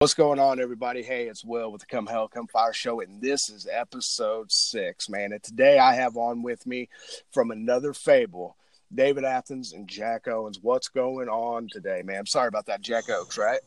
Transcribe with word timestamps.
What's 0.00 0.14
going 0.14 0.38
on, 0.38 0.62
everybody? 0.62 1.02
Hey, 1.02 1.28
it's 1.28 1.44
Will 1.44 1.70
with 1.70 1.82
the 1.82 1.86
Come 1.86 2.06
Hell 2.06 2.26
Come 2.26 2.46
Fire 2.46 2.72
Show, 2.72 3.02
and 3.02 3.20
this 3.20 3.50
is 3.50 3.68
episode 3.70 4.50
six, 4.50 5.10
man. 5.10 5.32
And 5.32 5.42
today 5.42 5.78
I 5.78 5.92
have 5.92 6.16
on 6.16 6.42
with 6.42 6.66
me 6.66 6.88
from 7.30 7.50
another 7.50 7.92
fable, 7.92 8.56
David 8.94 9.24
Athens 9.24 9.74
and 9.74 9.86
Jack 9.86 10.26
Owens. 10.26 10.58
What's 10.62 10.88
going 10.88 11.28
on 11.28 11.68
today, 11.70 12.00
man? 12.02 12.20
I'm 12.20 12.26
sorry 12.26 12.48
about 12.48 12.64
that, 12.64 12.80
Jack 12.80 13.10
Oaks, 13.10 13.36
right? 13.36 13.60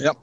Yep. 0.00 0.16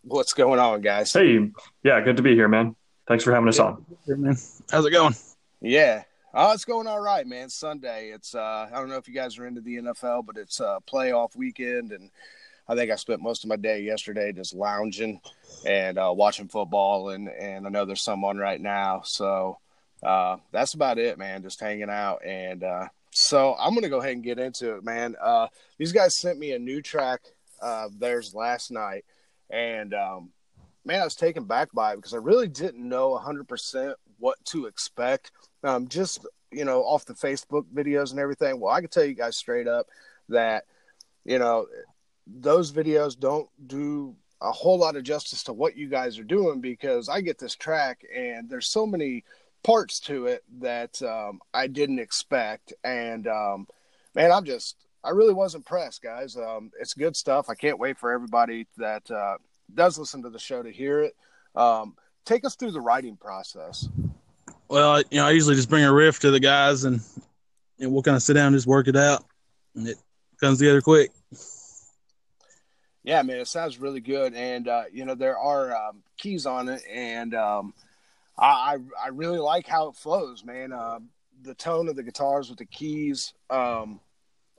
What's 0.00 0.32
going 0.32 0.58
on, 0.58 0.80
guys? 0.80 1.12
Hey, 1.12 1.50
yeah, 1.82 2.00
good 2.00 2.16
to 2.16 2.22
be 2.22 2.34
here, 2.34 2.48
man. 2.48 2.74
Thanks 3.06 3.22
for 3.22 3.34
having 3.34 3.50
us 3.50 3.58
on. 3.58 3.84
Here, 4.06 4.16
man. 4.16 4.38
How's 4.70 4.86
it 4.86 4.92
going? 4.92 5.14
Yeah. 5.60 6.04
Oh, 6.32 6.54
it's 6.54 6.64
going 6.64 6.86
all 6.86 7.00
right, 7.00 7.26
man. 7.26 7.50
Sunday. 7.50 8.12
It's 8.14 8.34
uh 8.34 8.70
I 8.72 8.78
don't 8.78 8.88
know 8.88 8.96
if 8.96 9.06
you 9.06 9.14
guys 9.14 9.38
are 9.38 9.46
into 9.46 9.60
the 9.60 9.76
NFL, 9.76 10.24
but 10.24 10.38
it's 10.38 10.58
uh 10.58 10.78
playoff 10.90 11.36
weekend 11.36 11.92
and 11.92 12.10
I 12.68 12.74
think 12.74 12.90
I 12.90 12.96
spent 12.96 13.22
most 13.22 13.44
of 13.44 13.48
my 13.48 13.56
day 13.56 13.80
yesterday 13.80 14.32
just 14.32 14.54
lounging 14.54 15.20
and 15.64 15.98
uh, 15.98 16.12
watching 16.14 16.48
football, 16.48 17.10
and 17.10 17.28
and 17.28 17.66
I 17.66 17.70
know 17.70 17.84
there's 17.84 18.02
some 18.02 18.24
on 18.24 18.38
right 18.38 18.60
now, 18.60 19.02
so 19.04 19.58
uh, 20.02 20.36
that's 20.52 20.74
about 20.74 20.98
it, 20.98 21.18
man. 21.18 21.42
Just 21.42 21.60
hanging 21.60 21.90
out, 21.90 22.24
and 22.24 22.64
uh, 22.64 22.88
so 23.10 23.54
I'm 23.58 23.74
gonna 23.74 23.88
go 23.88 24.00
ahead 24.00 24.12
and 24.12 24.24
get 24.24 24.38
into 24.38 24.76
it, 24.76 24.84
man. 24.84 25.14
Uh, 25.22 25.48
these 25.78 25.92
guys 25.92 26.18
sent 26.18 26.38
me 26.38 26.52
a 26.52 26.58
new 26.58 26.82
track 26.82 27.20
of 27.60 27.98
theirs 27.98 28.34
last 28.34 28.70
night, 28.70 29.04
and 29.48 29.94
um, 29.94 30.30
man, 30.84 31.00
I 31.00 31.04
was 31.04 31.14
taken 31.14 31.44
back 31.44 31.72
by 31.72 31.92
it 31.92 31.96
because 31.96 32.14
I 32.14 32.18
really 32.18 32.48
didn't 32.48 32.86
know 32.88 33.10
100 33.10 33.46
percent 33.46 33.94
what 34.18 34.44
to 34.46 34.66
expect. 34.66 35.30
Um, 35.62 35.88
just 35.88 36.26
you 36.50 36.64
know, 36.64 36.82
off 36.82 37.04
the 37.04 37.14
Facebook 37.14 37.64
videos 37.74 38.10
and 38.10 38.20
everything. 38.20 38.60
Well, 38.60 38.72
I 38.72 38.80
can 38.80 38.90
tell 38.90 39.04
you 39.04 39.14
guys 39.14 39.36
straight 39.36 39.68
up 39.68 39.86
that 40.28 40.64
you 41.24 41.38
know 41.38 41.66
those 42.26 42.72
videos 42.72 43.18
don't 43.18 43.48
do 43.66 44.14
a 44.40 44.52
whole 44.52 44.78
lot 44.78 44.96
of 44.96 45.02
justice 45.02 45.42
to 45.44 45.52
what 45.52 45.76
you 45.76 45.88
guys 45.88 46.18
are 46.18 46.24
doing 46.24 46.60
because 46.60 47.08
I 47.08 47.20
get 47.20 47.38
this 47.38 47.54
track 47.54 48.04
and 48.14 48.48
there's 48.48 48.68
so 48.68 48.86
many 48.86 49.24
parts 49.62 49.98
to 50.00 50.26
it 50.26 50.44
that 50.60 51.00
um, 51.02 51.40
I 51.54 51.66
didn't 51.66 51.98
expect. 51.98 52.72
And 52.84 53.26
um, 53.26 53.66
man, 54.14 54.30
I'm 54.30 54.44
just, 54.44 54.76
I 55.02 55.10
really 55.10 55.32
was 55.32 55.54
impressed, 55.54 56.02
guys. 56.02 56.36
Um, 56.36 56.70
it's 56.78 56.94
good 56.94 57.16
stuff. 57.16 57.48
I 57.48 57.54
can't 57.54 57.78
wait 57.78 57.98
for 57.98 58.12
everybody 58.12 58.66
that 58.76 59.10
uh, 59.10 59.38
does 59.74 59.98
listen 59.98 60.22
to 60.22 60.30
the 60.30 60.38
show 60.38 60.62
to 60.62 60.70
hear 60.70 61.02
it. 61.02 61.16
Um, 61.54 61.96
take 62.24 62.44
us 62.44 62.56
through 62.56 62.72
the 62.72 62.80
writing 62.80 63.16
process. 63.16 63.88
Well, 64.68 65.00
you 65.10 65.18
know, 65.18 65.26
I 65.26 65.30
usually 65.30 65.54
just 65.54 65.70
bring 65.70 65.84
a 65.84 65.92
riff 65.92 66.20
to 66.20 66.30
the 66.30 66.40
guys 66.40 66.84
and, 66.84 67.00
and 67.78 67.92
we'll 67.92 68.02
kind 68.02 68.16
of 68.16 68.22
sit 68.22 68.34
down 68.34 68.48
and 68.48 68.56
just 68.56 68.66
work 68.66 68.88
it 68.88 68.96
out. 68.96 69.24
And 69.74 69.88
it 69.88 69.96
comes 70.40 70.58
together 70.58 70.80
quick. 70.80 71.10
Yeah, 73.06 73.22
man, 73.22 73.38
it 73.38 73.46
sounds 73.46 73.78
really 73.78 74.00
good, 74.00 74.34
and 74.34 74.66
uh, 74.66 74.82
you 74.92 75.04
know 75.04 75.14
there 75.14 75.38
are 75.38 75.74
um, 75.76 76.02
keys 76.16 76.44
on 76.44 76.68
it, 76.68 76.82
and 76.92 77.34
um, 77.36 77.72
I 78.36 78.78
I 79.00 79.08
really 79.12 79.38
like 79.38 79.68
how 79.68 79.88
it 79.90 79.94
flows, 79.94 80.44
man. 80.44 80.72
Uh, 80.72 80.98
the 81.44 81.54
tone 81.54 81.88
of 81.88 81.94
the 81.94 82.02
guitars 82.02 82.48
with 82.48 82.58
the 82.58 82.64
keys, 82.64 83.32
um, 83.48 84.00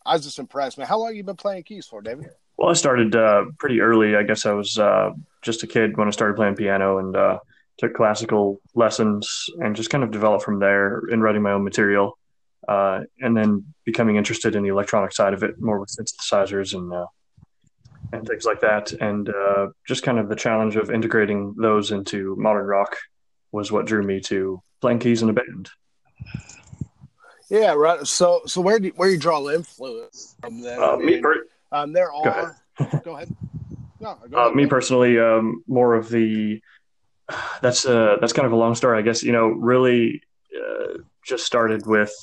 I 0.06 0.14
was 0.14 0.24
just 0.24 0.40
impressed, 0.40 0.78
man. 0.78 0.88
How 0.88 0.98
long 0.98 1.14
you 1.14 1.24
been 1.24 1.36
playing 1.36 1.64
keys 1.64 1.88
for, 1.88 2.02
David? 2.02 2.30
Well, 2.56 2.70
I 2.70 2.74
started 2.74 3.18
uh, 3.18 3.48
pretty 3.60 3.82
early. 3.82 4.16
I 4.16 4.24
guess 4.24 4.46
I 4.46 4.54
was 4.54 4.80
uh, 4.80 5.12
just 5.42 5.64
a 5.64 5.68
kid 5.68 5.98
when 5.98 6.08
I 6.08 6.12
started 6.12 6.38
playing 6.38 6.56
piano, 6.56 7.00
and 7.00 7.18
uh, 7.18 7.40
took 7.78 7.96
classical 7.96 8.62
lessons, 8.76 9.50
and 9.60 9.76
just 9.76 9.90
kind 9.90 10.06
of 10.06 10.12
developed 10.12 10.46
from 10.46 10.60
there 10.60 11.02
in 11.12 11.20
writing 11.20 11.42
my 11.42 11.52
own 11.52 11.66
material, 11.66 12.18
uh, 12.70 13.02
and 13.20 13.36
then 13.36 13.74
becoming 13.84 14.16
interested 14.16 14.56
in 14.56 14.64
the 14.64 14.70
electronic 14.70 15.12
side 15.12 15.34
of 15.34 15.44
it, 15.44 15.60
more 15.60 15.82
with 15.82 15.90
synthesizers 15.90 16.74
and 16.74 16.94
and 18.12 18.28
things 18.28 18.46
like 18.46 18.62
that. 18.62 18.92
And 18.94 19.30
uh, 19.30 19.68
just 19.88 20.04
kind 20.04 20.20
of 20.20 20.30
the 20.30 20.36
challenge 20.36 20.76
of 20.76 20.92
integrating 20.92 21.56
those 21.58 21.92
into 21.92 22.36
modern 22.38 22.66
rock 22.66 22.96
was 23.52 23.72
what 23.72 23.86
drew 23.86 24.04
me 24.04 24.20
to 24.22 24.62
playing 24.82 25.00
keys 25.00 25.22
in 25.22 25.30
a 25.30 25.34
band. 25.34 25.70
Yeah, 27.50 27.74
right. 27.74 28.06
So, 28.06 28.42
so 28.46 28.62
where 28.62 28.80
do 28.80 28.88
you, 28.88 28.94
where 28.96 29.10
you 29.10 29.18
draw 29.18 29.42
the 29.42 29.56
influence 29.56 30.36
from? 30.42 30.62
Then? 30.62 30.80
Uh, 30.80 30.94
I 30.94 30.98
mean, 30.98 31.06
me, 31.06 31.22
per- 31.22 31.48
um, 31.72 31.94
there 31.94 32.12
are. 32.12 32.24
Go 32.24 32.30
ahead. 32.82 33.04
go 33.04 33.16
ahead. 33.16 33.36
No, 34.00 34.18
go 34.30 34.38
uh, 34.38 34.42
ahead. 34.46 34.56
me 34.56 34.66
personally, 34.66 35.20
um, 35.20 35.64
more 35.68 35.96
of 35.96 36.10
the. 36.10 36.62
That's 37.62 37.86
uh 37.86 38.16
that's 38.22 38.32
kind 38.32 38.46
of 38.46 38.54
a 38.54 38.56
long 38.56 38.74
story, 38.74 38.98
I 38.98 39.02
guess. 39.02 39.22
You 39.22 39.34
know, 39.34 39.48
really, 39.48 40.22
uh, 40.56 41.00
just 41.26 41.46
started 41.46 41.86
with 41.86 42.14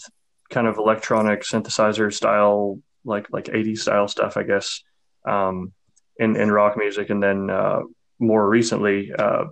kind 0.49 0.67
of 0.67 0.79
electronic 0.79 1.43
synthesizer 1.43 2.11
style, 2.11 2.79
like 3.05 3.27
like 3.31 3.47
80s 3.47 3.81
style 3.81 4.09
stuff, 4.09 4.39
I 4.39 4.45
guess 4.45 4.83
um, 5.25 5.73
in 6.19 6.37
in 6.37 6.51
rock 6.51 6.77
music, 6.77 7.11
and 7.11 7.23
then 7.23 7.51
uh, 7.51 7.81
more 8.19 8.49
recently 8.49 9.13
uh, 9.19 9.45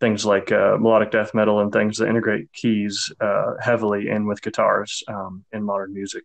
things 0.00 0.24
like 0.24 0.50
uh, 0.50 0.76
melodic 0.78 1.10
death 1.10 1.34
metal 1.34 1.60
and 1.60 1.72
things 1.72 1.98
that 1.98 2.08
integrate 2.08 2.52
keys 2.52 3.12
uh, 3.20 3.54
heavily 3.60 4.08
in 4.08 4.26
with 4.26 4.42
guitars 4.42 5.02
um, 5.08 5.44
in 5.52 5.62
modern 5.62 5.92
music 5.92 6.24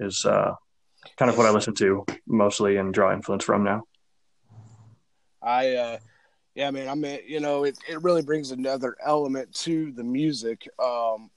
is 0.00 0.24
uh, 0.24 0.54
kind 1.16 1.30
of 1.30 1.38
what 1.38 1.46
I 1.46 1.50
listen 1.50 1.74
to 1.76 2.04
mostly 2.26 2.76
and 2.76 2.92
draw 2.92 3.12
influence 3.12 3.44
from 3.44 3.62
now. 3.62 3.84
I 5.40 5.74
uh, 5.74 5.98
yeah, 6.54 6.70
man. 6.70 6.88
I 6.88 6.94
mean, 6.94 7.20
you 7.26 7.40
know, 7.40 7.64
it, 7.64 7.78
it 7.88 8.02
really 8.02 8.22
brings 8.22 8.50
another 8.50 8.96
element 9.04 9.52
to 9.56 9.92
the 9.92 10.04
music. 10.04 10.68
Um, 10.82 11.30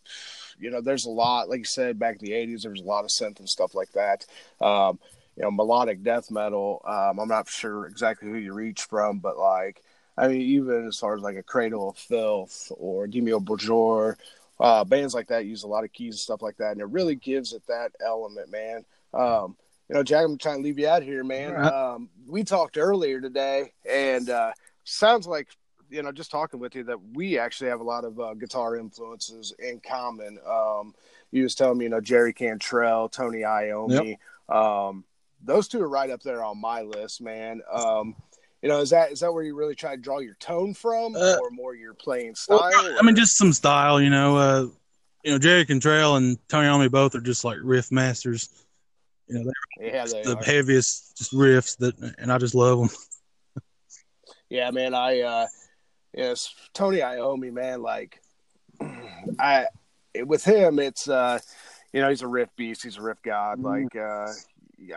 you 0.59 0.71
know, 0.71 0.81
there's 0.81 1.05
a 1.05 1.09
lot, 1.09 1.49
like 1.49 1.59
you 1.59 1.65
said, 1.65 1.99
back 1.99 2.17
in 2.19 2.25
the 2.25 2.31
'80s, 2.31 2.61
there 2.63 2.71
was 2.71 2.81
a 2.81 2.85
lot 2.85 3.03
of 3.03 3.09
synth 3.09 3.39
and 3.39 3.49
stuff 3.49 3.75
like 3.75 3.91
that. 3.93 4.25
Um, 4.61 4.99
you 5.37 5.43
know 5.43 5.51
melodic 5.51 6.03
death 6.03 6.31
metal. 6.31 6.81
Um, 6.85 7.19
I'm 7.19 7.27
not 7.27 7.47
sure 7.47 7.85
exactly 7.85 8.29
who 8.29 8.35
you 8.35 8.53
reach 8.53 8.83
from, 8.83 9.19
but 9.19 9.37
like 9.37 9.83
I 10.17 10.27
mean, 10.27 10.41
even 10.41 10.87
as 10.87 10.97
far 10.97 11.15
as 11.15 11.21
like 11.21 11.37
a 11.37 11.43
Cradle 11.43 11.89
of 11.89 11.97
Filth 11.97 12.71
or 12.75 13.07
Dimmu 13.07 13.45
Borgir, 13.45 14.15
uh, 14.59 14.83
bands 14.83 15.13
like 15.13 15.27
that 15.27 15.45
use 15.45 15.63
a 15.63 15.67
lot 15.67 15.83
of 15.83 15.93
keys 15.93 16.15
and 16.15 16.19
stuff 16.19 16.41
like 16.41 16.57
that, 16.57 16.71
and 16.71 16.81
it 16.81 16.87
really 16.89 17.15
gives 17.15 17.53
it 17.53 17.61
that 17.67 17.91
element, 18.03 18.51
man. 18.51 18.83
Um, 19.13 19.55
you 19.87 19.95
know, 19.95 20.03
Jack, 20.03 20.25
I'm 20.25 20.37
trying 20.37 20.57
to 20.57 20.63
leave 20.63 20.79
you 20.79 20.87
out 20.87 21.03
here, 21.03 21.23
man. 21.23 21.53
Right. 21.53 21.71
Um, 21.71 22.09
we 22.27 22.43
talked 22.43 22.77
earlier 22.77 23.21
today, 23.21 23.71
and 23.89 24.29
uh, 24.29 24.51
sounds 24.83 25.27
like 25.27 25.47
you 25.89 26.01
know, 26.01 26.11
just 26.11 26.31
talking 26.31 26.59
with 26.59 26.75
you, 26.75 26.83
that 26.83 26.99
we 27.13 27.39
actually 27.39 27.69
have 27.69 27.79
a 27.79 27.83
lot 27.83 28.03
of 28.03 28.19
uh, 28.19 28.33
guitar 28.33 28.75
influences 28.75 29.53
in 29.59 29.79
common. 29.79 30.39
Um, 30.45 30.93
you 31.31 31.43
was 31.43 31.55
telling 31.55 31.77
me, 31.77 31.85
you 31.85 31.89
know, 31.89 32.01
Jerry 32.01 32.33
Cantrell, 32.33 33.07
Tony 33.07 33.39
Iommi. 33.39 34.17
Yep. 34.49 34.57
Um, 34.57 35.03
those 35.43 35.67
two 35.67 35.81
are 35.81 35.89
right 35.89 36.09
up 36.09 36.21
there 36.21 36.43
on 36.43 36.59
my 36.59 36.81
list, 36.81 37.21
man. 37.21 37.61
Um, 37.71 38.15
you 38.61 38.69
know, 38.69 38.81
is 38.81 38.89
that 38.89 39.11
is 39.11 39.19
that 39.19 39.31
where 39.31 39.43
you 39.43 39.55
really 39.55 39.75
try 39.75 39.95
to 39.95 40.01
draw 40.01 40.19
your 40.19 40.35
tone 40.35 40.73
from, 40.73 41.15
uh, 41.15 41.37
or 41.41 41.51
more 41.51 41.75
your 41.75 41.93
playing 41.93 42.35
style? 42.35 42.69
Well, 42.71 42.97
I 42.99 43.03
mean, 43.03 43.15
just 43.15 43.37
some 43.37 43.53
style. 43.53 44.01
You 44.01 44.09
know, 44.09 44.37
uh, 44.37 44.67
you 45.23 45.31
know, 45.31 45.37
Jerry 45.37 45.65
Cantrell 45.65 46.15
and 46.15 46.37
Tony 46.47 46.67
Iommi 46.67 46.89
both 46.89 47.13
are 47.15 47.21
just 47.21 47.43
like 47.43 47.57
riff 47.61 47.91
masters. 47.91 48.49
You 49.27 49.35
know, 49.35 49.51
they're 49.77 49.93
yeah, 49.93 50.05
the 50.05 50.37
are. 50.37 50.43
heaviest 50.43 51.17
just 51.17 51.33
riffs 51.33 51.77
that, 51.77 51.95
and 52.17 52.31
I 52.31 52.37
just 52.37 52.55
love 52.55 52.79
them. 52.79 52.89
yeah, 54.49 54.71
man. 54.71 54.93
I 54.93 55.21
uh, 55.21 55.47
yes, 56.13 56.53
Tony 56.73 56.99
Iommi, 56.99 57.51
man. 57.51 57.81
Like, 57.81 58.21
I 59.39 59.67
with 60.25 60.43
him, 60.43 60.79
it's 60.79 61.07
uh, 61.07 61.39
you 61.93 62.01
know, 62.01 62.09
he's 62.09 62.21
a 62.21 62.27
riff 62.27 62.49
beast. 62.55 62.83
He's 62.83 62.97
a 62.97 63.01
riff 63.01 63.21
god. 63.21 63.59
Mm-hmm. 63.59 63.65
Like, 63.65 63.95
uh, 63.95 64.33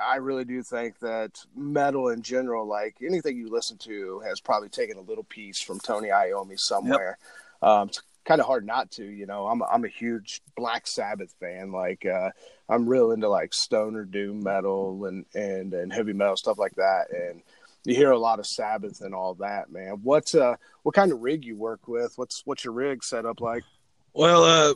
I 0.00 0.16
really 0.16 0.44
do 0.44 0.62
think 0.62 0.98
that 1.00 1.44
metal 1.56 2.08
in 2.08 2.22
general, 2.22 2.66
like 2.66 2.96
anything 3.02 3.36
you 3.36 3.48
listen 3.50 3.78
to, 3.78 4.20
has 4.20 4.40
probably 4.40 4.68
taken 4.68 4.98
a 4.98 5.02
little 5.02 5.24
piece 5.24 5.60
from 5.60 5.80
Tony 5.80 6.08
Iommi 6.08 6.58
somewhere. 6.58 7.18
Yep. 7.62 7.70
Um, 7.70 7.88
it's 7.88 8.02
kind 8.24 8.40
of 8.40 8.46
hard 8.46 8.66
not 8.66 8.90
to, 8.92 9.04
you 9.04 9.26
know. 9.26 9.46
I'm 9.46 9.62
I'm 9.62 9.84
a 9.84 9.88
huge 9.88 10.42
Black 10.56 10.86
Sabbath 10.86 11.34
fan. 11.40 11.72
Like 11.72 12.04
uh, 12.06 12.30
I'm 12.68 12.88
real 12.88 13.12
into 13.12 13.28
like 13.28 13.54
stoner 13.54 14.04
doom 14.04 14.42
metal 14.42 15.06
and 15.06 15.24
and 15.34 15.72
and 15.72 15.92
heavy 15.92 16.12
metal 16.12 16.36
stuff 16.36 16.58
like 16.58 16.74
that. 16.76 17.06
And 17.10 17.42
you 17.84 17.94
hear 17.94 18.10
a 18.10 18.18
lot 18.18 18.38
of 18.38 18.46
Sabbath 18.46 19.00
and 19.00 19.14
all 19.14 19.34
that, 19.34 19.72
man. 19.72 20.00
What's 20.02 20.34
uh 20.34 20.56
what 20.82 20.94
kind 20.94 21.12
of 21.12 21.20
rig 21.20 21.44
you 21.44 21.56
work 21.56 21.88
with? 21.88 22.12
What's 22.16 22.42
what's 22.44 22.64
your 22.64 22.74
rig 22.74 23.02
set 23.02 23.24
up 23.24 23.40
like? 23.40 23.64
Well, 24.12 24.44
uh, 24.44 24.74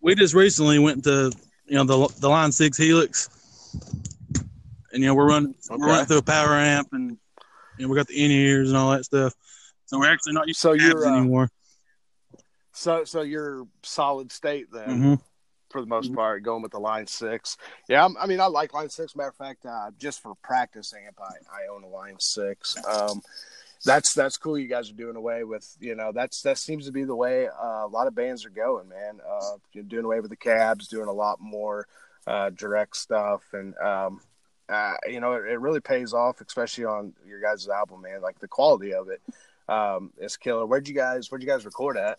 we 0.00 0.14
just 0.14 0.34
recently 0.34 0.78
went 0.78 1.02
to 1.04 1.32
you 1.66 1.74
know 1.74 1.84
the 1.84 2.14
the 2.20 2.28
Line 2.28 2.52
Six 2.52 2.78
Helix 2.78 3.28
and 4.96 5.02
you 5.02 5.10
know 5.10 5.14
we're 5.14 5.28
running 5.28 5.54
okay. 5.70 5.76
we're 5.78 5.88
running 5.88 6.06
through 6.06 6.18
a 6.18 6.22
power 6.22 6.54
amp, 6.54 6.88
and 6.92 7.18
you 7.78 7.84
know 7.84 7.88
we 7.88 7.96
got 7.96 8.08
the 8.08 8.24
in 8.24 8.30
ears 8.30 8.70
and 8.70 8.78
all 8.78 8.90
that 8.90 9.04
stuff. 9.04 9.34
So 9.84 10.00
we're 10.00 10.10
actually 10.10 10.32
not 10.32 10.48
using 10.48 10.58
so 10.58 10.72
you're, 10.72 11.06
uh, 11.06 11.18
anymore. 11.18 11.50
So 12.72 13.04
so 13.04 13.20
you're 13.20 13.68
solid 13.82 14.32
state 14.32 14.72
then. 14.72 14.88
Mm-hmm. 14.88 15.14
For 15.68 15.80
the 15.80 15.86
most 15.86 16.06
mm-hmm. 16.06 16.14
part, 16.14 16.42
going 16.44 16.62
with 16.62 16.72
the 16.72 16.78
line 16.78 17.08
six. 17.08 17.58
Yeah, 17.88 18.04
I'm, 18.04 18.16
i 18.18 18.26
mean, 18.26 18.40
I 18.40 18.46
like 18.46 18.72
line 18.72 18.88
six. 18.88 19.16
Matter 19.16 19.30
of 19.30 19.34
fact, 19.34 19.66
uh, 19.66 19.90
just 19.98 20.22
for 20.22 20.34
practice 20.36 20.94
amp, 20.94 21.18
I, 21.20 21.64
I 21.64 21.74
own 21.74 21.82
a 21.82 21.88
line 21.88 22.16
six. 22.20 22.76
Um, 22.86 23.20
that's 23.84 24.14
that's 24.14 24.38
cool. 24.38 24.56
You 24.56 24.68
guys 24.68 24.88
are 24.90 24.94
doing 24.94 25.16
away 25.16 25.44
with 25.44 25.76
you 25.80 25.96
know 25.96 26.12
that's 26.12 26.40
that 26.42 26.56
seems 26.56 26.86
to 26.86 26.92
be 26.92 27.04
the 27.04 27.16
way 27.16 27.48
uh, 27.48 27.84
a 27.84 27.90
lot 27.90 28.06
of 28.06 28.14
bands 28.14 28.46
are 28.46 28.50
going, 28.50 28.88
man. 28.88 29.20
Uh, 29.28 29.82
doing 29.88 30.04
away 30.04 30.20
with 30.20 30.30
the 30.30 30.36
cabs, 30.36 30.86
doing 30.86 31.08
a 31.08 31.12
lot 31.12 31.40
more 31.40 31.86
uh, 32.26 32.50
direct 32.50 32.96
stuff, 32.96 33.42
and 33.52 33.76
um, 33.78 34.20
uh, 34.68 34.94
you 35.08 35.20
know, 35.20 35.34
it, 35.34 35.46
it, 35.46 35.60
really 35.60 35.80
pays 35.80 36.12
off, 36.12 36.40
especially 36.40 36.84
on 36.84 37.12
your 37.26 37.40
guys' 37.40 37.68
album, 37.68 38.02
man. 38.02 38.20
Like 38.20 38.38
the 38.38 38.48
quality 38.48 38.94
of 38.94 39.08
it 39.08 39.22
um, 39.68 40.12
is 40.18 40.36
killer. 40.36 40.66
Where'd 40.66 40.88
you 40.88 40.94
guys 40.94 41.30
Where'd 41.30 41.42
you 41.42 41.48
guys 41.48 41.64
record 41.64 41.96
at? 41.96 42.18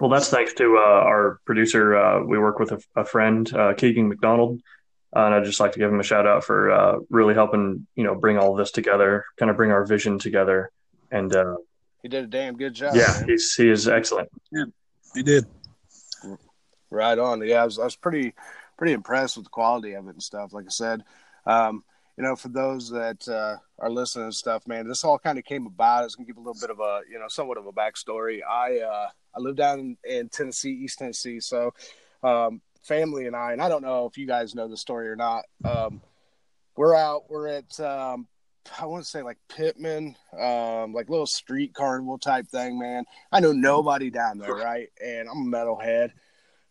Well, 0.00 0.10
that's 0.10 0.30
thanks 0.30 0.54
to 0.54 0.78
uh, 0.78 0.80
our 0.80 1.40
producer. 1.44 1.96
Uh, 1.96 2.22
we 2.24 2.38
work 2.38 2.58
with 2.58 2.72
a, 2.72 2.82
a 2.96 3.04
friend, 3.04 3.52
uh, 3.54 3.74
Keegan 3.74 4.08
McDonald, 4.08 4.60
uh, 5.14 5.20
and 5.20 5.34
I'd 5.34 5.44
just 5.44 5.60
like 5.60 5.72
to 5.72 5.78
give 5.78 5.92
him 5.92 6.00
a 6.00 6.04
shout 6.04 6.26
out 6.26 6.44
for 6.44 6.70
uh, 6.70 6.98
really 7.10 7.34
helping, 7.34 7.86
you 7.94 8.04
know, 8.04 8.14
bring 8.14 8.38
all 8.38 8.54
this 8.54 8.70
together, 8.70 9.24
kind 9.36 9.50
of 9.50 9.56
bring 9.56 9.70
our 9.70 9.84
vision 9.84 10.18
together. 10.18 10.70
And 11.10 11.34
uh, 11.36 11.56
he 12.02 12.08
did 12.08 12.24
a 12.24 12.26
damn 12.26 12.56
good 12.56 12.74
job. 12.74 12.96
Yeah, 12.96 13.14
man. 13.18 13.28
he's 13.28 13.54
he 13.54 13.68
is 13.68 13.86
excellent. 13.86 14.28
Yeah, 14.50 14.64
he 15.14 15.22
did. 15.22 15.46
Right 16.90 17.18
on. 17.18 17.46
Yeah, 17.46 17.62
I 17.62 17.64
was 17.64 17.78
I 17.78 17.84
was 17.84 17.96
pretty 17.96 18.34
pretty 18.76 18.94
impressed 18.94 19.36
with 19.36 19.44
the 19.44 19.50
quality 19.50 19.92
of 19.92 20.06
it 20.08 20.14
and 20.14 20.22
stuff. 20.22 20.52
Like 20.52 20.64
I 20.66 20.70
said, 20.70 21.04
um, 21.46 21.84
you 22.16 22.24
know, 22.24 22.36
for 22.36 22.48
those 22.48 22.90
that 22.90 23.26
uh, 23.28 23.56
are 23.78 23.90
listening 23.90 24.26
and 24.26 24.34
stuff, 24.34 24.66
man, 24.66 24.86
this 24.86 25.04
all 25.04 25.18
kind 25.18 25.38
of 25.38 25.44
came 25.44 25.66
about. 25.66 26.00
I 26.00 26.04
was 26.04 26.14
gonna 26.14 26.26
give 26.26 26.36
a 26.36 26.40
little 26.40 26.60
bit 26.60 26.70
of 26.70 26.80
a, 26.80 27.00
you 27.10 27.18
know, 27.18 27.28
somewhat 27.28 27.58
of 27.58 27.66
a 27.66 27.72
backstory. 27.72 28.40
I 28.48 28.80
uh, 28.80 29.08
I 29.34 29.40
live 29.40 29.56
down 29.56 29.80
in, 29.80 29.96
in 30.04 30.28
Tennessee, 30.28 30.72
East 30.72 30.98
Tennessee, 30.98 31.40
so 31.40 31.72
um, 32.22 32.60
family 32.82 33.26
and 33.26 33.34
I, 33.34 33.52
and 33.52 33.62
I 33.62 33.68
don't 33.68 33.82
know 33.82 34.06
if 34.06 34.18
you 34.18 34.26
guys 34.26 34.54
know 34.54 34.68
the 34.68 34.76
story 34.76 35.08
or 35.08 35.16
not. 35.16 35.44
Um, 35.64 36.02
we're 36.76 36.94
out. 36.94 37.24
We're 37.30 37.48
at 37.48 37.80
um, 37.80 38.26
I 38.78 38.86
want 38.86 39.04
to 39.04 39.10
say 39.10 39.22
like 39.22 39.38
Pittman, 39.48 40.16
um, 40.38 40.92
like 40.92 41.08
little 41.08 41.26
street 41.26 41.74
carnival 41.74 42.18
type 42.18 42.48
thing, 42.48 42.78
man. 42.78 43.04
I 43.30 43.40
know 43.40 43.52
nobody 43.52 44.10
down 44.10 44.38
there, 44.38 44.54
right? 44.54 44.88
And 45.02 45.28
I'm 45.28 45.52
a 45.52 45.56
metalhead, 45.56 46.12